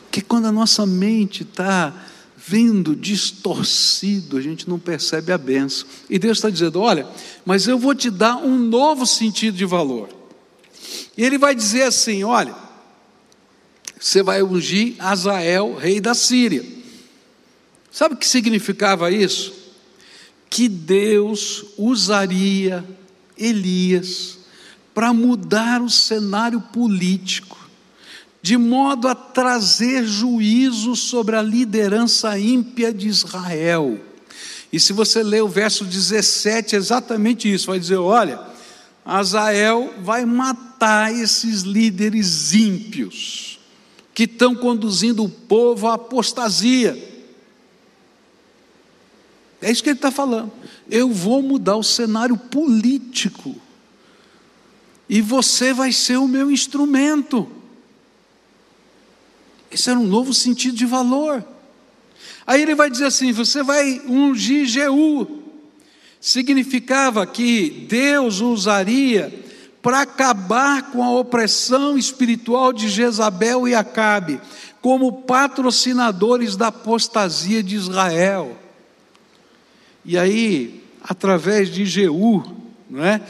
[0.08, 1.92] Que quando a nossa mente está
[2.44, 5.86] vendo distorcido, a gente não percebe a benção.
[6.10, 7.06] E Deus está dizendo: olha,
[7.44, 10.08] mas eu vou te dar um novo sentido de valor.
[11.16, 12.54] E Ele vai dizer assim: olha,
[13.98, 16.64] você vai ungir Azael, rei da Síria.
[17.90, 19.52] Sabe o que significava isso?
[20.50, 22.84] Que Deus usaria
[23.36, 24.38] Elias
[24.94, 27.61] para mudar o cenário político
[28.42, 34.00] de modo a trazer juízo sobre a liderança ímpia de Israel.
[34.72, 38.40] E se você ler o verso 17, é exatamente isso: vai dizer, olha,
[39.04, 43.60] Azael vai matar esses líderes ímpios,
[44.12, 47.10] que estão conduzindo o povo à apostasia.
[49.60, 50.50] É isso que ele está falando.
[50.90, 53.54] Eu vou mudar o cenário político,
[55.08, 57.61] e você vai ser o meu instrumento.
[59.72, 61.44] Esse era um novo sentido de valor.
[62.46, 65.42] Aí ele vai dizer assim: você vai ungir Jeú.
[66.20, 69.42] Significava que Deus usaria
[69.80, 74.40] para acabar com a opressão espiritual de Jezabel e Acabe,
[74.80, 78.56] como patrocinadores da apostasia de Israel.
[80.04, 82.44] E aí, através de Jeú,
[82.88, 83.20] não é?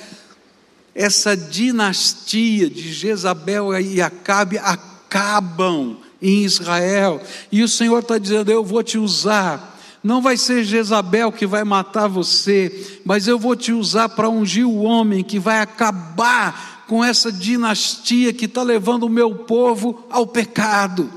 [0.94, 7.20] essa dinastia de Jezabel e Acabe acabam em Israel.
[7.50, 9.70] E o Senhor está dizendo: Eu vou te usar.
[10.02, 14.66] Não vai ser Jezabel que vai matar você, mas eu vou te usar para ungir
[14.66, 20.26] o homem que vai acabar com essa dinastia que está levando o meu povo ao
[20.26, 21.10] pecado.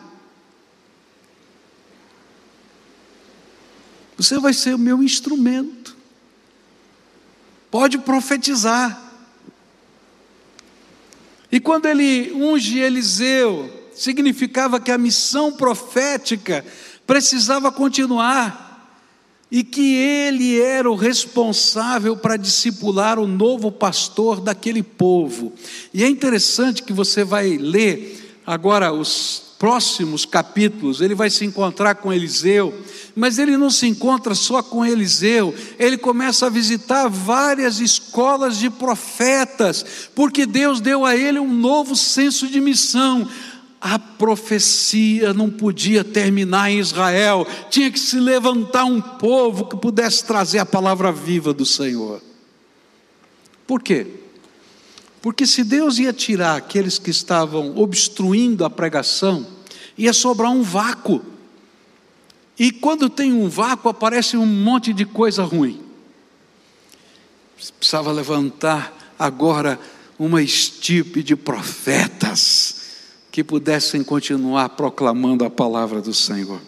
[4.17, 5.95] Você vai ser o meu instrumento.
[7.69, 9.01] Pode profetizar.
[11.51, 16.65] E quando ele unge Eliseu, significava que a missão profética
[17.07, 18.65] precisava continuar
[19.51, 25.53] e que ele era o responsável para discipular o novo pastor daquele povo.
[25.93, 31.95] E é interessante que você vai ler agora os próximos capítulos, ele vai se encontrar
[31.95, 32.73] com Eliseu,
[33.15, 38.69] mas ele não se encontra só com Eliseu, ele começa a visitar várias escolas de
[38.69, 43.27] profetas, porque Deus deu a ele um novo senso de missão
[43.87, 50.25] a profecia não podia terminar em Israel, tinha que se levantar um povo que pudesse
[50.25, 52.19] trazer a palavra viva do Senhor.
[53.67, 54.07] Por quê?
[55.21, 59.45] Porque se Deus ia tirar aqueles que estavam obstruindo a pregação,
[59.95, 61.23] ia sobrar um vácuo.
[62.57, 65.79] E quando tem um vácuo, aparece um monte de coisa ruim.
[67.77, 69.79] Precisava levantar agora
[70.17, 72.64] uma estirpe de profetas
[73.35, 76.61] que pudessem continuar proclamando a palavra do Senhor.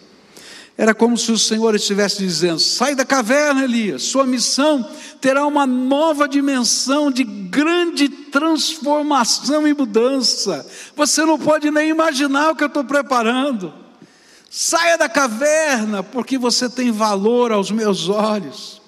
[0.78, 4.86] Era como se o Senhor estivesse dizendo: sai da caverna, Elias, sua missão
[5.22, 10.70] terá uma nova dimensão de grande transformação e mudança.
[10.94, 13.74] Você não pode nem imaginar o que eu estou preparando.
[14.50, 18.82] Saia da caverna, porque você tem valor aos meus olhos.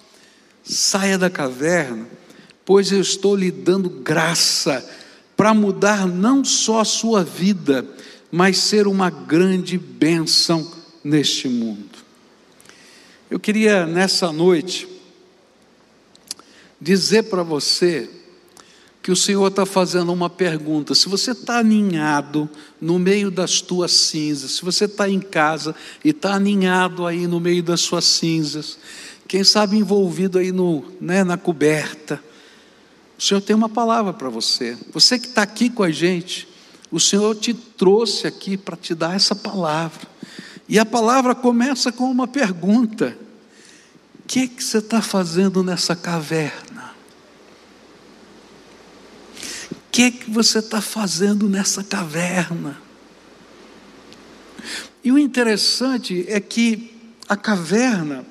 [0.65, 2.09] Saia da caverna,
[2.65, 4.85] pois eu estou lhe dando graça
[5.39, 7.87] para mudar não só a sua vida,
[8.29, 10.69] mas ser uma grande bênção
[11.01, 11.97] neste mundo.
[13.31, 14.85] Eu queria nessa noite
[16.81, 18.09] dizer para você
[19.01, 20.93] que o Senhor está fazendo uma pergunta.
[20.93, 22.49] Se você está aninhado
[22.81, 25.73] no meio das tuas cinzas, se você está em casa
[26.03, 28.77] e está aninhado aí no meio das suas cinzas,
[29.25, 32.21] quem sabe envolvido aí no, né, na coberta,
[33.19, 34.77] o Senhor tem uma palavra para você.
[34.93, 36.47] Você que está aqui com a gente,
[36.89, 40.07] o Senhor te trouxe aqui para te dar essa palavra.
[40.69, 43.17] E a palavra começa com uma pergunta:
[44.17, 46.95] O que, que você está fazendo nessa caverna?
[49.69, 52.81] O que, que você está fazendo nessa caverna?
[55.03, 56.95] E o interessante é que
[57.27, 58.25] a caverna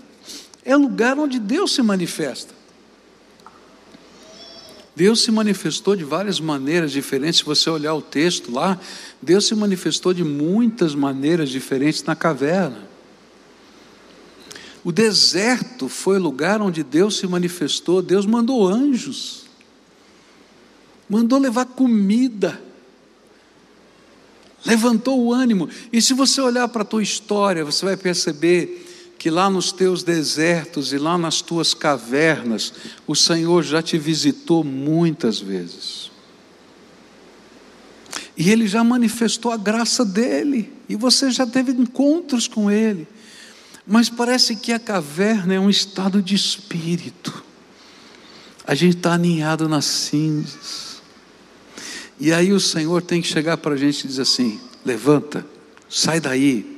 [0.64, 2.57] é lugar onde Deus se manifesta.
[4.98, 7.38] Deus se manifestou de várias maneiras diferentes.
[7.38, 8.80] Se você olhar o texto lá,
[9.22, 12.88] Deus se manifestou de muitas maneiras diferentes na caverna.
[14.82, 18.02] O deserto foi o lugar onde Deus se manifestou.
[18.02, 19.44] Deus mandou anjos,
[21.08, 22.60] mandou levar comida,
[24.66, 25.68] levantou o ânimo.
[25.92, 28.87] E se você olhar para a tua história, você vai perceber
[29.18, 32.72] que lá nos teus desertos e lá nas tuas cavernas,
[33.04, 36.08] o Senhor já te visitou muitas vezes.
[38.36, 43.08] E Ele já manifestou a graça dele, e você já teve encontros com Ele.
[43.84, 47.42] Mas parece que a caverna é um estado de espírito.
[48.64, 51.02] A gente está aninhado nas cinzas.
[52.20, 55.44] E aí o Senhor tem que chegar para a gente e dizer assim: levanta,
[55.88, 56.77] sai daí,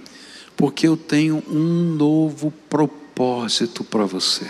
[0.60, 4.46] porque eu tenho um novo propósito para você.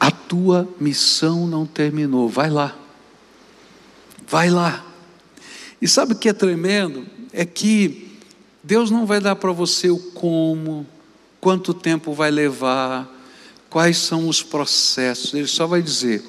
[0.00, 2.76] A tua missão não terminou, vai lá.
[4.26, 4.84] Vai lá.
[5.80, 7.06] E sabe o que é tremendo?
[7.32, 8.18] É que
[8.64, 10.84] Deus não vai dar para você o como,
[11.40, 13.08] quanto tempo vai levar,
[13.70, 16.20] quais são os processos, Ele só vai dizer: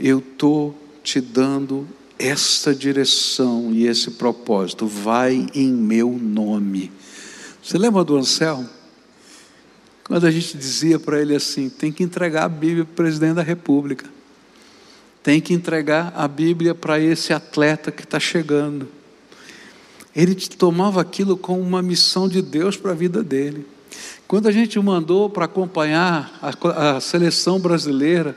[0.00, 1.86] Eu estou te dando
[2.18, 6.90] esta direção e esse propósito, vai em meu nome.
[7.62, 8.68] Você lembra do Anselmo?
[10.04, 13.34] Quando a gente dizia para ele assim: tem que entregar a Bíblia para o presidente
[13.34, 14.06] da República,
[15.22, 18.88] tem que entregar a Bíblia para esse atleta que está chegando.
[20.16, 23.66] Ele tomava aquilo como uma missão de Deus para a vida dele.
[24.26, 28.34] Quando a gente mandou para acompanhar a, a seleção brasileira,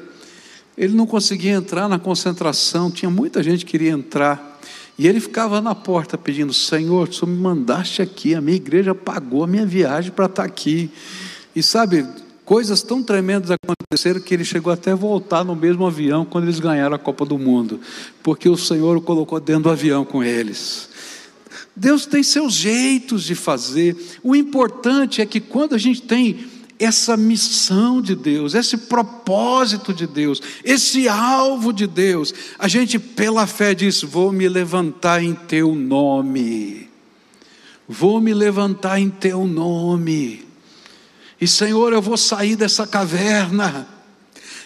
[0.78, 4.59] ele não conseguia entrar na concentração, tinha muita gente que queria entrar.
[4.97, 9.43] E ele ficava na porta pedindo: Senhor, Senhor me mandaste aqui, a minha igreja pagou
[9.43, 10.89] a minha viagem para estar aqui.
[11.55, 12.05] E sabe,
[12.45, 16.59] coisas tão tremendas aconteceram que ele chegou até a voltar no mesmo avião quando eles
[16.59, 17.80] ganharam a Copa do Mundo,
[18.22, 20.89] porque o Senhor o colocou dentro do avião com eles.
[21.76, 23.95] Deus tem seus jeitos de fazer.
[24.22, 26.51] O importante é que quando a gente tem
[26.84, 33.46] essa missão de Deus, esse propósito de Deus, esse alvo de Deus, a gente pela
[33.46, 36.90] fé diz: vou me levantar em teu nome,
[37.88, 40.44] vou me levantar em teu nome,
[41.40, 43.88] e Senhor, eu vou sair dessa caverna,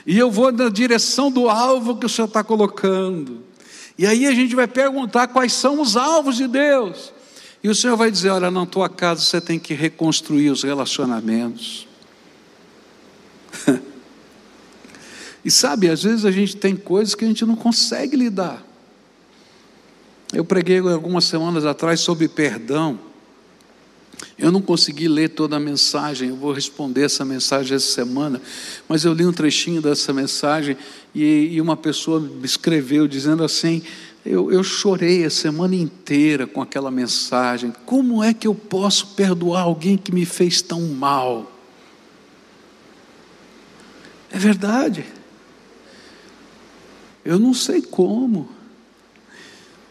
[0.08, 3.44] e eu vou na direção do alvo que o Senhor está colocando,
[3.98, 7.14] e aí a gente vai perguntar quais são os alvos de Deus.
[7.64, 11.85] E o Senhor vai dizer: olha, na tua casa você tem que reconstruir os relacionamentos.
[15.46, 18.66] E sabe, às vezes a gente tem coisas que a gente não consegue lidar.
[20.34, 23.00] Eu preguei algumas semanas atrás sobre perdão.
[24.40, 28.42] Eu não consegui ler toda a mensagem, eu vou responder essa mensagem essa semana,
[28.90, 30.76] mas eu li um trechinho dessa mensagem
[31.14, 33.84] e, e uma pessoa me escreveu dizendo assim:
[34.26, 37.72] eu, eu chorei a semana inteira com aquela mensagem.
[37.86, 41.52] Como é que eu posso perdoar alguém que me fez tão mal?
[44.32, 45.06] É verdade.
[47.26, 48.48] Eu não sei como.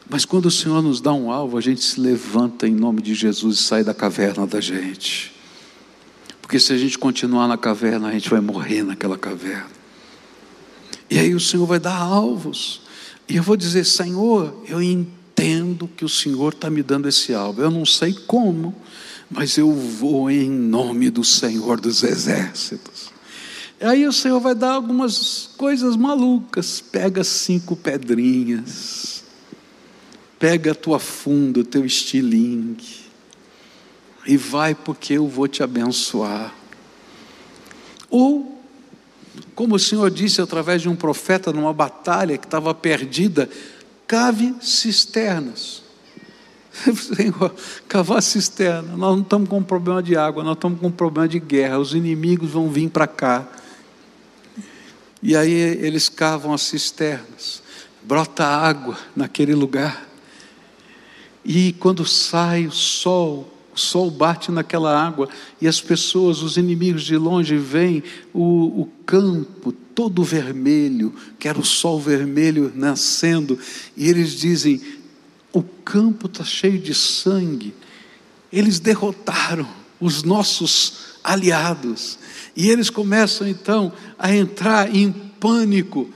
[0.09, 3.15] Mas quando o Senhor nos dá um alvo, a gente se levanta em nome de
[3.15, 5.35] Jesus e sai da caverna da gente.
[6.41, 9.73] Porque se a gente continuar na caverna, a gente vai morrer naquela caverna.
[11.11, 12.83] E aí o Senhor vai dar alvos.
[13.29, 17.63] E eu vou dizer: Senhor, eu entendo que o Senhor está me dando esse alvo.
[17.63, 18.75] Eu não sei como,
[19.31, 23.14] mas eu vou em nome do Senhor dos Exércitos.
[23.81, 26.81] Aí o Senhor vai dar algumas coisas malucas.
[26.81, 29.25] Pega cinco pedrinhas,
[30.39, 33.05] pega a tua funda, o teu estilingue,
[34.27, 36.55] e vai porque eu vou te abençoar.
[38.09, 38.63] Ou,
[39.55, 43.51] como o Senhor disse através de um profeta numa batalha que estava perdida,
[44.07, 45.83] cave cisternas.
[46.95, 47.55] Senhor,
[47.89, 51.79] cavar cisterna, nós não estamos com problema de água, nós estamos com problema de guerra,
[51.79, 53.47] os inimigos vão vir para cá.
[55.27, 57.63] E aí eles cavam as cisternas,
[58.03, 60.07] brota água naquele lugar.
[61.43, 65.31] E quando sai o sol, o sol bate naquela água
[65.63, 68.03] e as pessoas, os inimigos de longe, veem
[68.35, 73.59] o, o campo todo vermelho, que era o sol vermelho nascendo,
[73.97, 74.79] e eles dizem:
[75.51, 77.73] o campo está cheio de sangue.
[78.53, 79.67] eles derrotaram
[79.99, 82.19] os nossos aliados.
[82.57, 86.09] E eles começam então a entrar em pânico,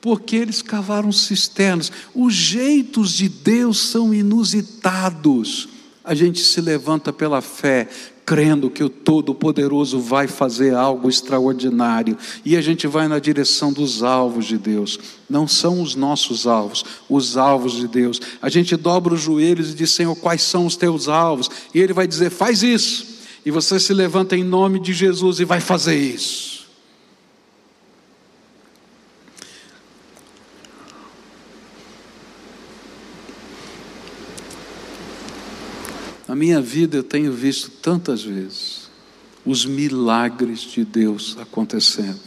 [0.00, 1.90] porque eles cavaram cisternas.
[2.14, 5.68] Os jeitos de Deus são inusitados.
[6.02, 7.88] A gente se levanta pela fé,
[8.24, 14.04] crendo que o Todo-Poderoso vai fazer algo extraordinário, e a gente vai na direção dos
[14.04, 18.20] alvos de Deus, não são os nossos alvos, os alvos de Deus.
[18.40, 21.50] A gente dobra os joelhos e diz: Senhor, quais são os teus alvos?
[21.74, 23.04] E Ele vai dizer: faz isso,
[23.44, 26.68] e você se levanta em nome de Jesus e vai fazer isso.
[36.28, 38.88] Na minha vida eu tenho visto tantas vezes
[39.44, 42.20] os milagres de Deus acontecendo.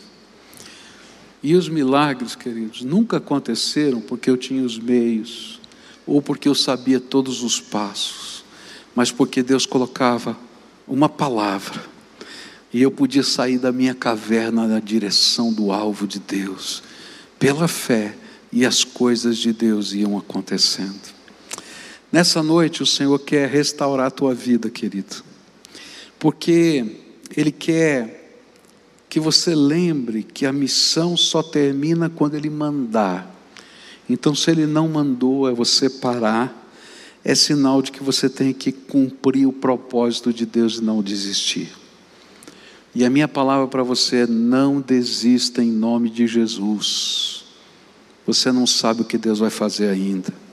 [1.42, 5.60] E os milagres, queridos, nunca aconteceram porque eu tinha os meios,
[6.06, 8.44] ou porque eu sabia todos os passos,
[8.96, 10.38] mas porque Deus colocava
[10.88, 11.82] uma palavra,
[12.74, 16.84] e eu podia sair da minha caverna na direção do alvo de Deus,
[17.38, 18.16] pela fé,
[18.52, 21.14] e as coisas de Deus iam acontecendo.
[22.12, 25.24] Nessa noite o Senhor quer restaurar a tua vida, querido,
[26.20, 27.02] porque
[27.36, 28.24] Ele quer
[29.10, 33.32] que você lembre que a missão só termina quando Ele mandar.
[34.10, 36.63] Então, se Ele não mandou, é você parar,
[37.24, 41.70] é sinal de que você tem que cumprir o propósito de Deus e não desistir.
[42.94, 47.46] E a minha palavra para você é: não desista em nome de Jesus.
[48.26, 50.44] Você não sabe o que Deus vai fazer ainda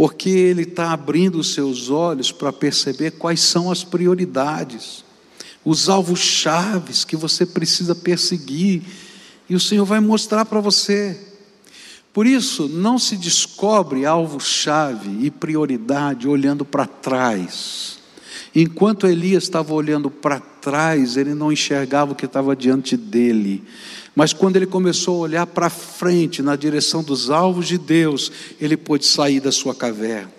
[0.00, 5.04] porque Ele está abrindo os seus olhos para perceber quais são as prioridades,
[5.62, 8.82] os alvos chaves que você precisa perseguir,
[9.46, 11.18] e o Senhor vai mostrar para você.
[12.12, 17.98] Por isso, não se descobre alvo-chave e prioridade olhando para trás.
[18.54, 23.62] Enquanto Elias estava olhando para trás, ele não enxergava o que estava diante dele.
[24.14, 28.76] Mas quando ele começou a olhar para frente, na direção dos alvos de Deus, ele
[28.76, 30.32] pôde sair da sua caverna.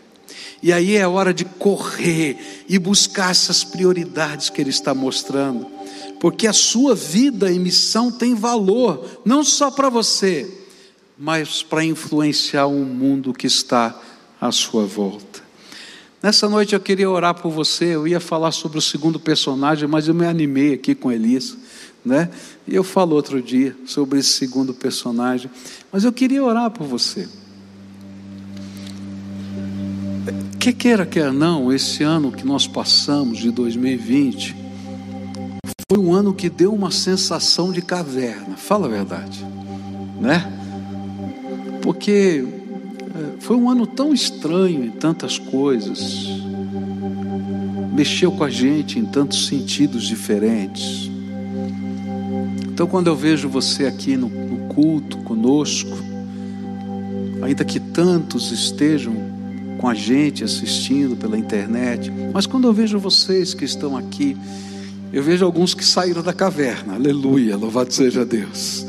[0.61, 5.65] E aí é hora de correr e buscar essas prioridades que ele está mostrando,
[6.19, 10.61] porque a sua vida e missão tem valor, não só para você,
[11.22, 13.95] mas para influenciar o mundo que está
[14.41, 15.39] à sua volta.
[16.22, 20.07] Nessa noite eu queria orar por você, eu ia falar sobre o segundo personagem, mas
[20.07, 21.55] eu me animei aqui com Elisa
[22.03, 22.30] né?
[22.67, 25.49] E eu falo outro dia sobre esse segundo personagem,
[25.91, 27.28] mas eu queria orar por você.
[30.59, 34.55] Que queira, quer não, esse ano que nós passamos de 2020
[35.89, 39.45] foi um ano que deu uma sensação de caverna, fala a verdade,
[40.19, 40.61] né?
[41.82, 46.28] Porque eh, foi um ano tão estranho em tantas coisas,
[47.94, 51.10] mexeu com a gente em tantos sentidos diferentes.
[52.72, 55.92] Então, quando eu vejo você aqui no, no culto conosco,
[57.42, 59.14] ainda que tantos estejam
[59.78, 64.38] com a gente assistindo pela internet, mas quando eu vejo vocês que estão aqui,
[65.12, 68.86] eu vejo alguns que saíram da caverna, aleluia, louvado seja Deus.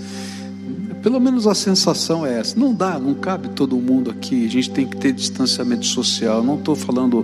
[1.03, 2.59] Pelo menos a sensação é essa.
[2.59, 4.47] Não dá, não cabe todo mundo aqui.
[4.47, 6.45] A gente tem que ter distanciamento social.
[6.45, 7.23] Não estou falando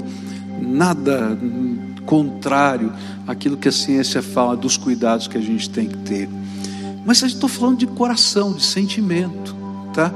[0.61, 1.39] nada
[2.05, 2.93] contrário
[3.27, 6.29] àquilo que a ciência fala dos cuidados que a gente tem que ter.
[7.05, 9.55] Mas estou falando de coração, de sentimento,
[9.95, 10.13] tá?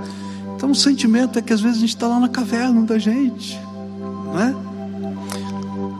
[0.57, 3.61] Então o sentimento é que às vezes a gente está lá na caverna da gente,
[4.35, 4.57] né?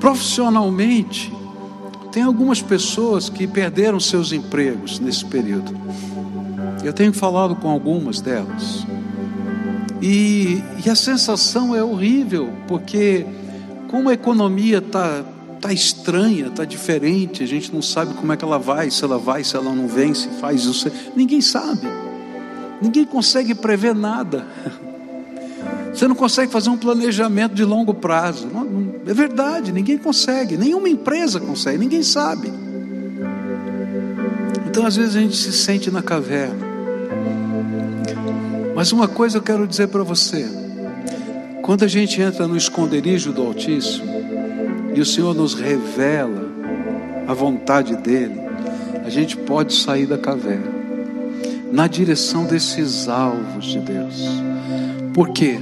[0.01, 1.33] Profissionalmente,
[2.11, 5.73] tem algumas pessoas que perderam seus empregos nesse período.
[6.85, 8.87] Eu tenho falado com algumas delas.
[10.01, 13.25] E, e a sensação é horrível, porque
[13.89, 15.25] como a economia está
[15.63, 19.17] está estranha, está diferente, a gente não sabe como é que ela vai, se ela
[19.17, 20.91] vai, se ela não vem, se faz isso.
[21.15, 21.87] Ninguém sabe,
[22.81, 24.45] ninguém consegue prever nada.
[25.95, 28.49] Você não consegue fazer um planejamento de longo prazo.
[28.53, 32.53] Não, não, é verdade, ninguém consegue, nenhuma empresa consegue, ninguém sabe.
[34.67, 36.72] Então às vezes a gente se sente na caverna.
[38.83, 40.45] Mas uma coisa eu quero dizer para você:
[41.63, 44.13] quando a gente entra no esconderijo do Altíssimo,
[44.93, 46.51] e o Senhor nos revela
[47.29, 48.41] a vontade dEle,
[49.07, 50.67] a gente pode sair da caverna
[51.71, 54.17] na direção desses alvos de Deus.
[55.15, 55.61] Por quê?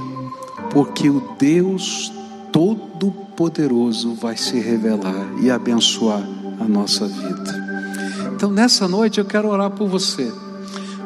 [0.71, 2.11] Porque o Deus
[2.51, 6.27] Todo-Poderoso vai se revelar e abençoar
[6.59, 7.93] a nossa vida.
[8.35, 10.33] Então, nessa noite eu quero orar por você.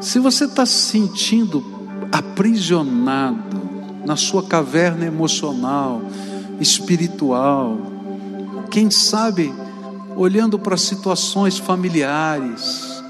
[0.00, 1.75] Se você está se sentindo
[2.12, 3.56] aprisionado
[4.04, 6.02] na sua caverna emocional,
[6.60, 7.78] espiritual,
[8.70, 9.52] quem sabe,
[10.16, 13.02] olhando para situações familiares,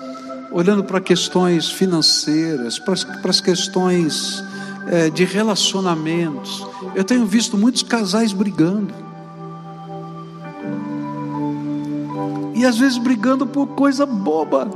[0.50, 4.42] olhando para questões financeiras, para, para as questões
[4.88, 6.66] é, de relacionamentos.
[6.94, 8.94] Eu tenho visto muitos casais brigando.
[12.54, 14.68] E às vezes brigando por coisa boba.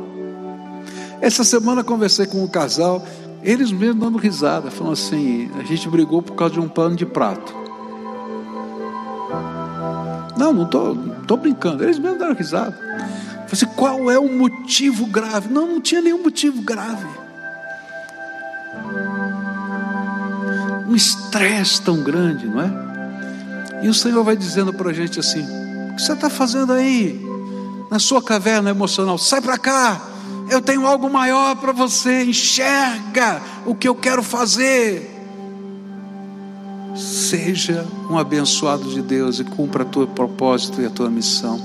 [1.20, 3.04] Essa semana conversei com um casal,
[3.42, 7.06] eles mesmos dando risada, falando assim: a gente brigou por causa de um pano de
[7.06, 7.54] prato.
[10.36, 11.84] Não, não estou tô, tô brincando.
[11.84, 12.72] Eles mesmo deram risada.
[12.72, 15.52] Falei assim, qual é o motivo grave?
[15.52, 17.06] Não, não tinha nenhum motivo grave.
[20.88, 22.90] Um estresse tão grande, não é?
[23.82, 25.42] E o Senhor vai dizendo para a gente assim:
[25.90, 27.26] o que você está fazendo aí?
[27.90, 30.09] Na sua caverna emocional, sai para cá.
[30.50, 32.24] Eu tenho algo maior para você.
[32.24, 35.18] Enxerga o que eu quero fazer.
[36.96, 41.60] Seja um abençoado de Deus e cumpra o teu propósito e a tua missão.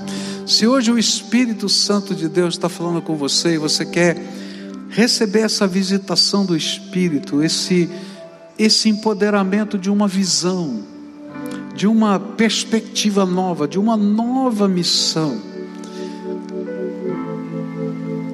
[0.46, 4.22] Se hoje o Espírito Santo de Deus está falando com você e você quer
[4.90, 7.90] receber essa visitação do Espírito, esse,
[8.58, 10.84] esse empoderamento de uma visão,
[11.74, 15.55] de uma perspectiva nova, de uma nova missão.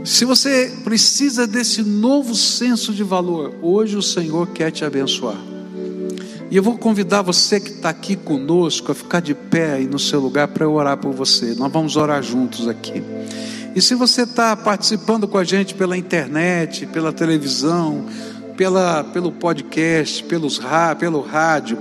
[0.04, 5.38] Se você precisa desse novo senso de valor, hoje o Senhor quer te abençoar.
[6.50, 10.00] E eu vou convidar você que está aqui conosco a ficar de pé aí no
[10.00, 11.54] seu lugar para orar por você.
[11.54, 13.02] Nós vamos orar juntos aqui.
[13.76, 18.06] E se você está participando com a gente pela internet, pela televisão,
[18.58, 20.60] pela, pelo podcast, pelos,
[21.00, 21.78] pelo rádio,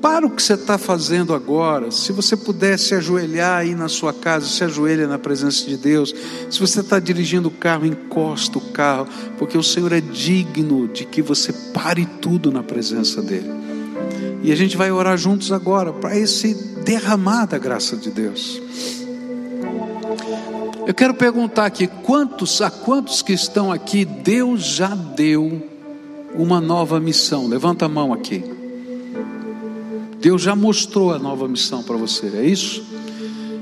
[0.00, 1.90] para o que você está fazendo agora.
[1.90, 6.14] Se você puder se ajoelhar aí na sua casa, se ajoelha na presença de Deus.
[6.50, 11.04] Se você está dirigindo o carro, encosta o carro, porque o Senhor é digno de
[11.04, 13.50] que você pare tudo na presença dEle.
[14.42, 18.60] E a gente vai orar juntos agora para esse derramar da graça de Deus.
[20.86, 25.68] Eu quero perguntar aqui: quantos, a quantos que estão aqui, Deus já deu
[26.34, 27.48] uma nova missão?
[27.48, 28.55] Levanta a mão aqui.
[30.20, 32.82] Deus já mostrou a nova missão para você, é isso?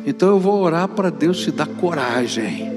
[0.07, 2.71] Então eu vou orar para Deus te dar coragem,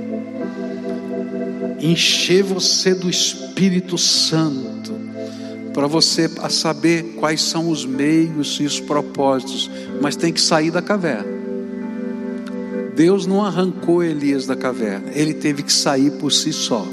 [1.79, 4.93] encher você do Espírito Santo,
[5.73, 9.69] para você saber quais são os meios e os propósitos,
[10.01, 11.37] mas tem que sair da caverna.
[12.95, 16.83] Deus não arrancou Elias da caverna, ele teve que sair por si só.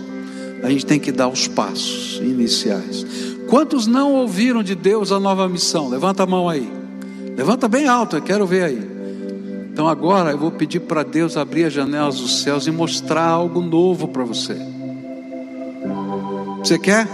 [0.62, 3.33] A gente tem que dar os passos iniciais.
[3.48, 5.88] Quantos não ouviram de Deus a nova missão?
[5.88, 6.70] Levanta a mão aí.
[7.36, 8.94] Levanta bem alto, eu quero ver aí.
[9.72, 13.60] Então agora eu vou pedir para Deus abrir as janelas dos céus e mostrar algo
[13.60, 14.56] novo para você.
[16.58, 17.08] Você quer?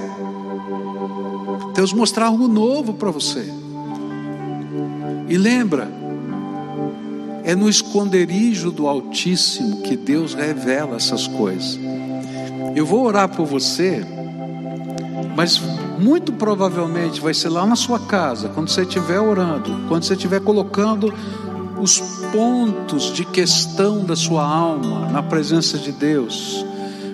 [1.74, 3.44] Deus mostrar algo novo para você.
[5.28, 5.88] E lembra,
[7.44, 11.78] é no esconderijo do Altíssimo que Deus revela essas coisas.
[12.76, 14.04] Eu vou orar por você,
[15.34, 15.60] mas
[16.00, 20.40] muito provavelmente vai ser lá na sua casa, quando você estiver orando, quando você estiver
[20.40, 21.12] colocando
[21.78, 22.00] os
[22.32, 26.64] pontos de questão da sua alma na presença de Deus,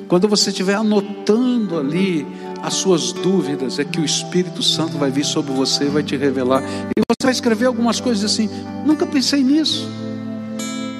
[0.06, 2.26] quando você estiver anotando ali
[2.62, 6.16] as suas dúvidas, é que o Espírito Santo vai vir sobre você e vai te
[6.16, 6.62] revelar.
[6.96, 8.48] E você vai escrever algumas coisas assim:
[8.84, 9.88] nunca pensei nisso,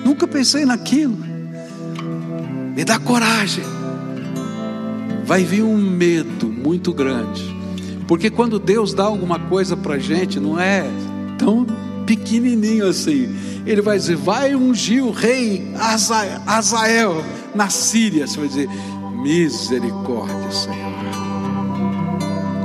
[0.05, 1.17] nunca pensei naquilo.
[2.75, 3.65] Me dá coragem.
[5.25, 7.57] Vai vir um medo muito grande
[8.07, 10.85] porque quando Deus dá alguma coisa para a gente, não é
[11.39, 11.67] tão
[12.07, 13.35] pequenininho assim.
[13.67, 15.73] Ele vai dizer: vai ungir o rei
[16.47, 17.23] Azael
[17.55, 18.27] na Síria.
[18.27, 18.69] Você vai dizer:
[19.23, 20.77] misericórdia, Senhor.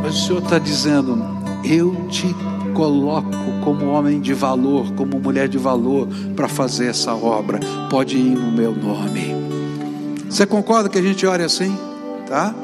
[0.03, 1.17] Mas o Senhor está dizendo:
[1.63, 2.35] eu te
[2.73, 3.31] coloco
[3.63, 7.59] como homem de valor, como mulher de valor para fazer essa obra.
[7.89, 9.35] Pode ir no meu nome.
[10.29, 11.75] Você concorda que a gente ore assim?
[12.27, 12.55] Tá?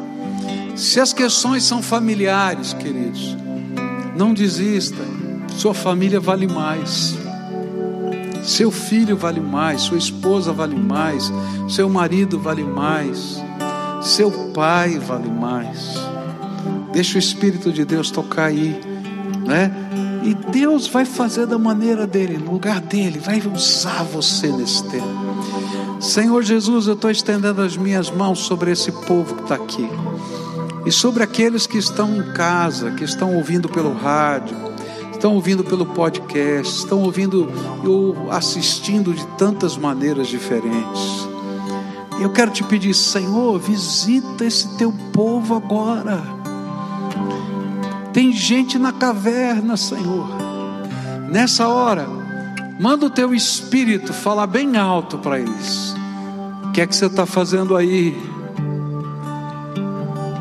[0.77, 3.35] Se as questões são familiares, queridos,
[4.15, 5.03] não desista.
[5.57, 7.17] Sua família vale mais.
[8.43, 11.33] Seu filho vale mais, sua esposa vale mais,
[11.67, 13.43] seu marido vale mais,
[14.03, 15.95] seu pai vale mais.
[16.93, 18.79] Deixa o Espírito de Deus tocar aí,
[19.47, 19.71] né?
[20.23, 25.07] E Deus vai fazer da maneira dele, no lugar dele, vai usar você nesse tempo.
[25.99, 29.89] Senhor Jesus, eu estou estendendo as minhas mãos sobre esse povo que está aqui.
[30.87, 34.57] E sobre aqueles que estão em casa, que estão ouvindo pelo rádio,
[35.11, 37.51] estão ouvindo pelo podcast, estão ouvindo
[37.85, 41.27] ou assistindo de tantas maneiras diferentes.
[42.19, 46.23] Eu quero te pedir, Senhor, visita esse teu povo agora.
[48.11, 50.27] Tem gente na caverna, Senhor.
[51.29, 52.07] Nessa hora,
[52.79, 55.95] Manda o teu espírito falar bem alto para eles.
[56.65, 58.15] O que é que você está fazendo aí?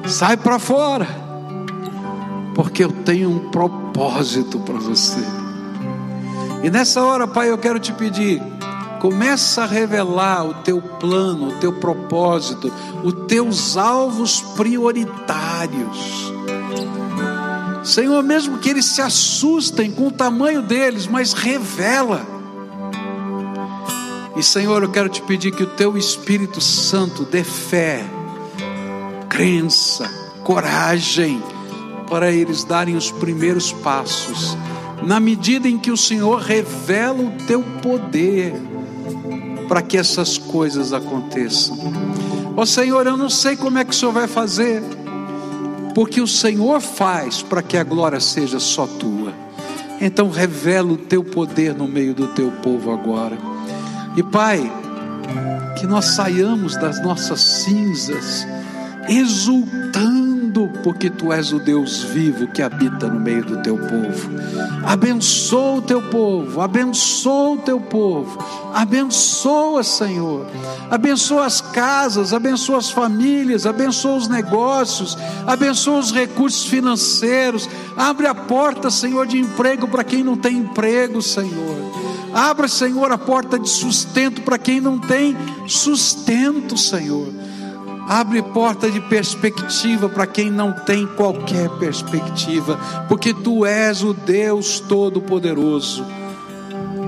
[0.06, 1.08] Sai para fora,
[2.54, 5.18] porque eu tenho um propósito para você.
[6.62, 8.40] E nessa hora, Pai, eu quero te pedir,
[9.00, 16.32] começa a revelar o teu plano, o teu propósito, os teus alvos prioritários.
[17.82, 22.24] Senhor, mesmo que eles se assustem com o tamanho deles, mas revela.
[24.36, 28.04] E Senhor, eu quero te pedir que o teu Espírito Santo dê fé,
[29.36, 30.10] crença,
[30.42, 31.42] coragem
[32.08, 34.56] para eles darem os primeiros passos,
[35.02, 38.54] na medida em que o Senhor revela o teu poder
[39.68, 41.76] para que essas coisas aconteçam.
[42.56, 44.82] Ó oh, Senhor, eu não sei como é que o Senhor vai fazer,
[45.94, 49.34] porque o Senhor faz para que a glória seja só tua.
[50.00, 53.36] Então revela o teu poder no meio do teu povo agora.
[54.16, 54.72] E Pai,
[55.78, 58.46] que nós saiamos das nossas cinzas,
[59.08, 64.30] exultando, porque tu és o Deus vivo que habita no meio do teu povo.
[64.84, 68.38] Abençoa o teu povo, abençoa o teu povo,
[68.74, 70.46] abençoa, Senhor.
[70.90, 77.68] Abençoa as casas, abençoa as famílias, abençoa os negócios, abençoa os recursos financeiros.
[77.96, 81.76] Abre a porta, Senhor, de emprego para quem não tem emprego, Senhor.
[82.32, 85.34] Abra, Senhor, a porta de sustento para quem não tem
[85.66, 87.32] sustento, Senhor.
[88.08, 92.78] Abre porta de perspectiva para quem não tem qualquer perspectiva,
[93.08, 96.04] porque tu és o Deus Todo-Poderoso.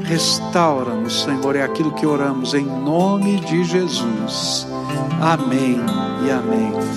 [0.03, 4.67] Restaura-nos, Senhor, é aquilo que oramos em nome de Jesus.
[5.21, 5.79] Amém
[6.27, 6.89] e amém.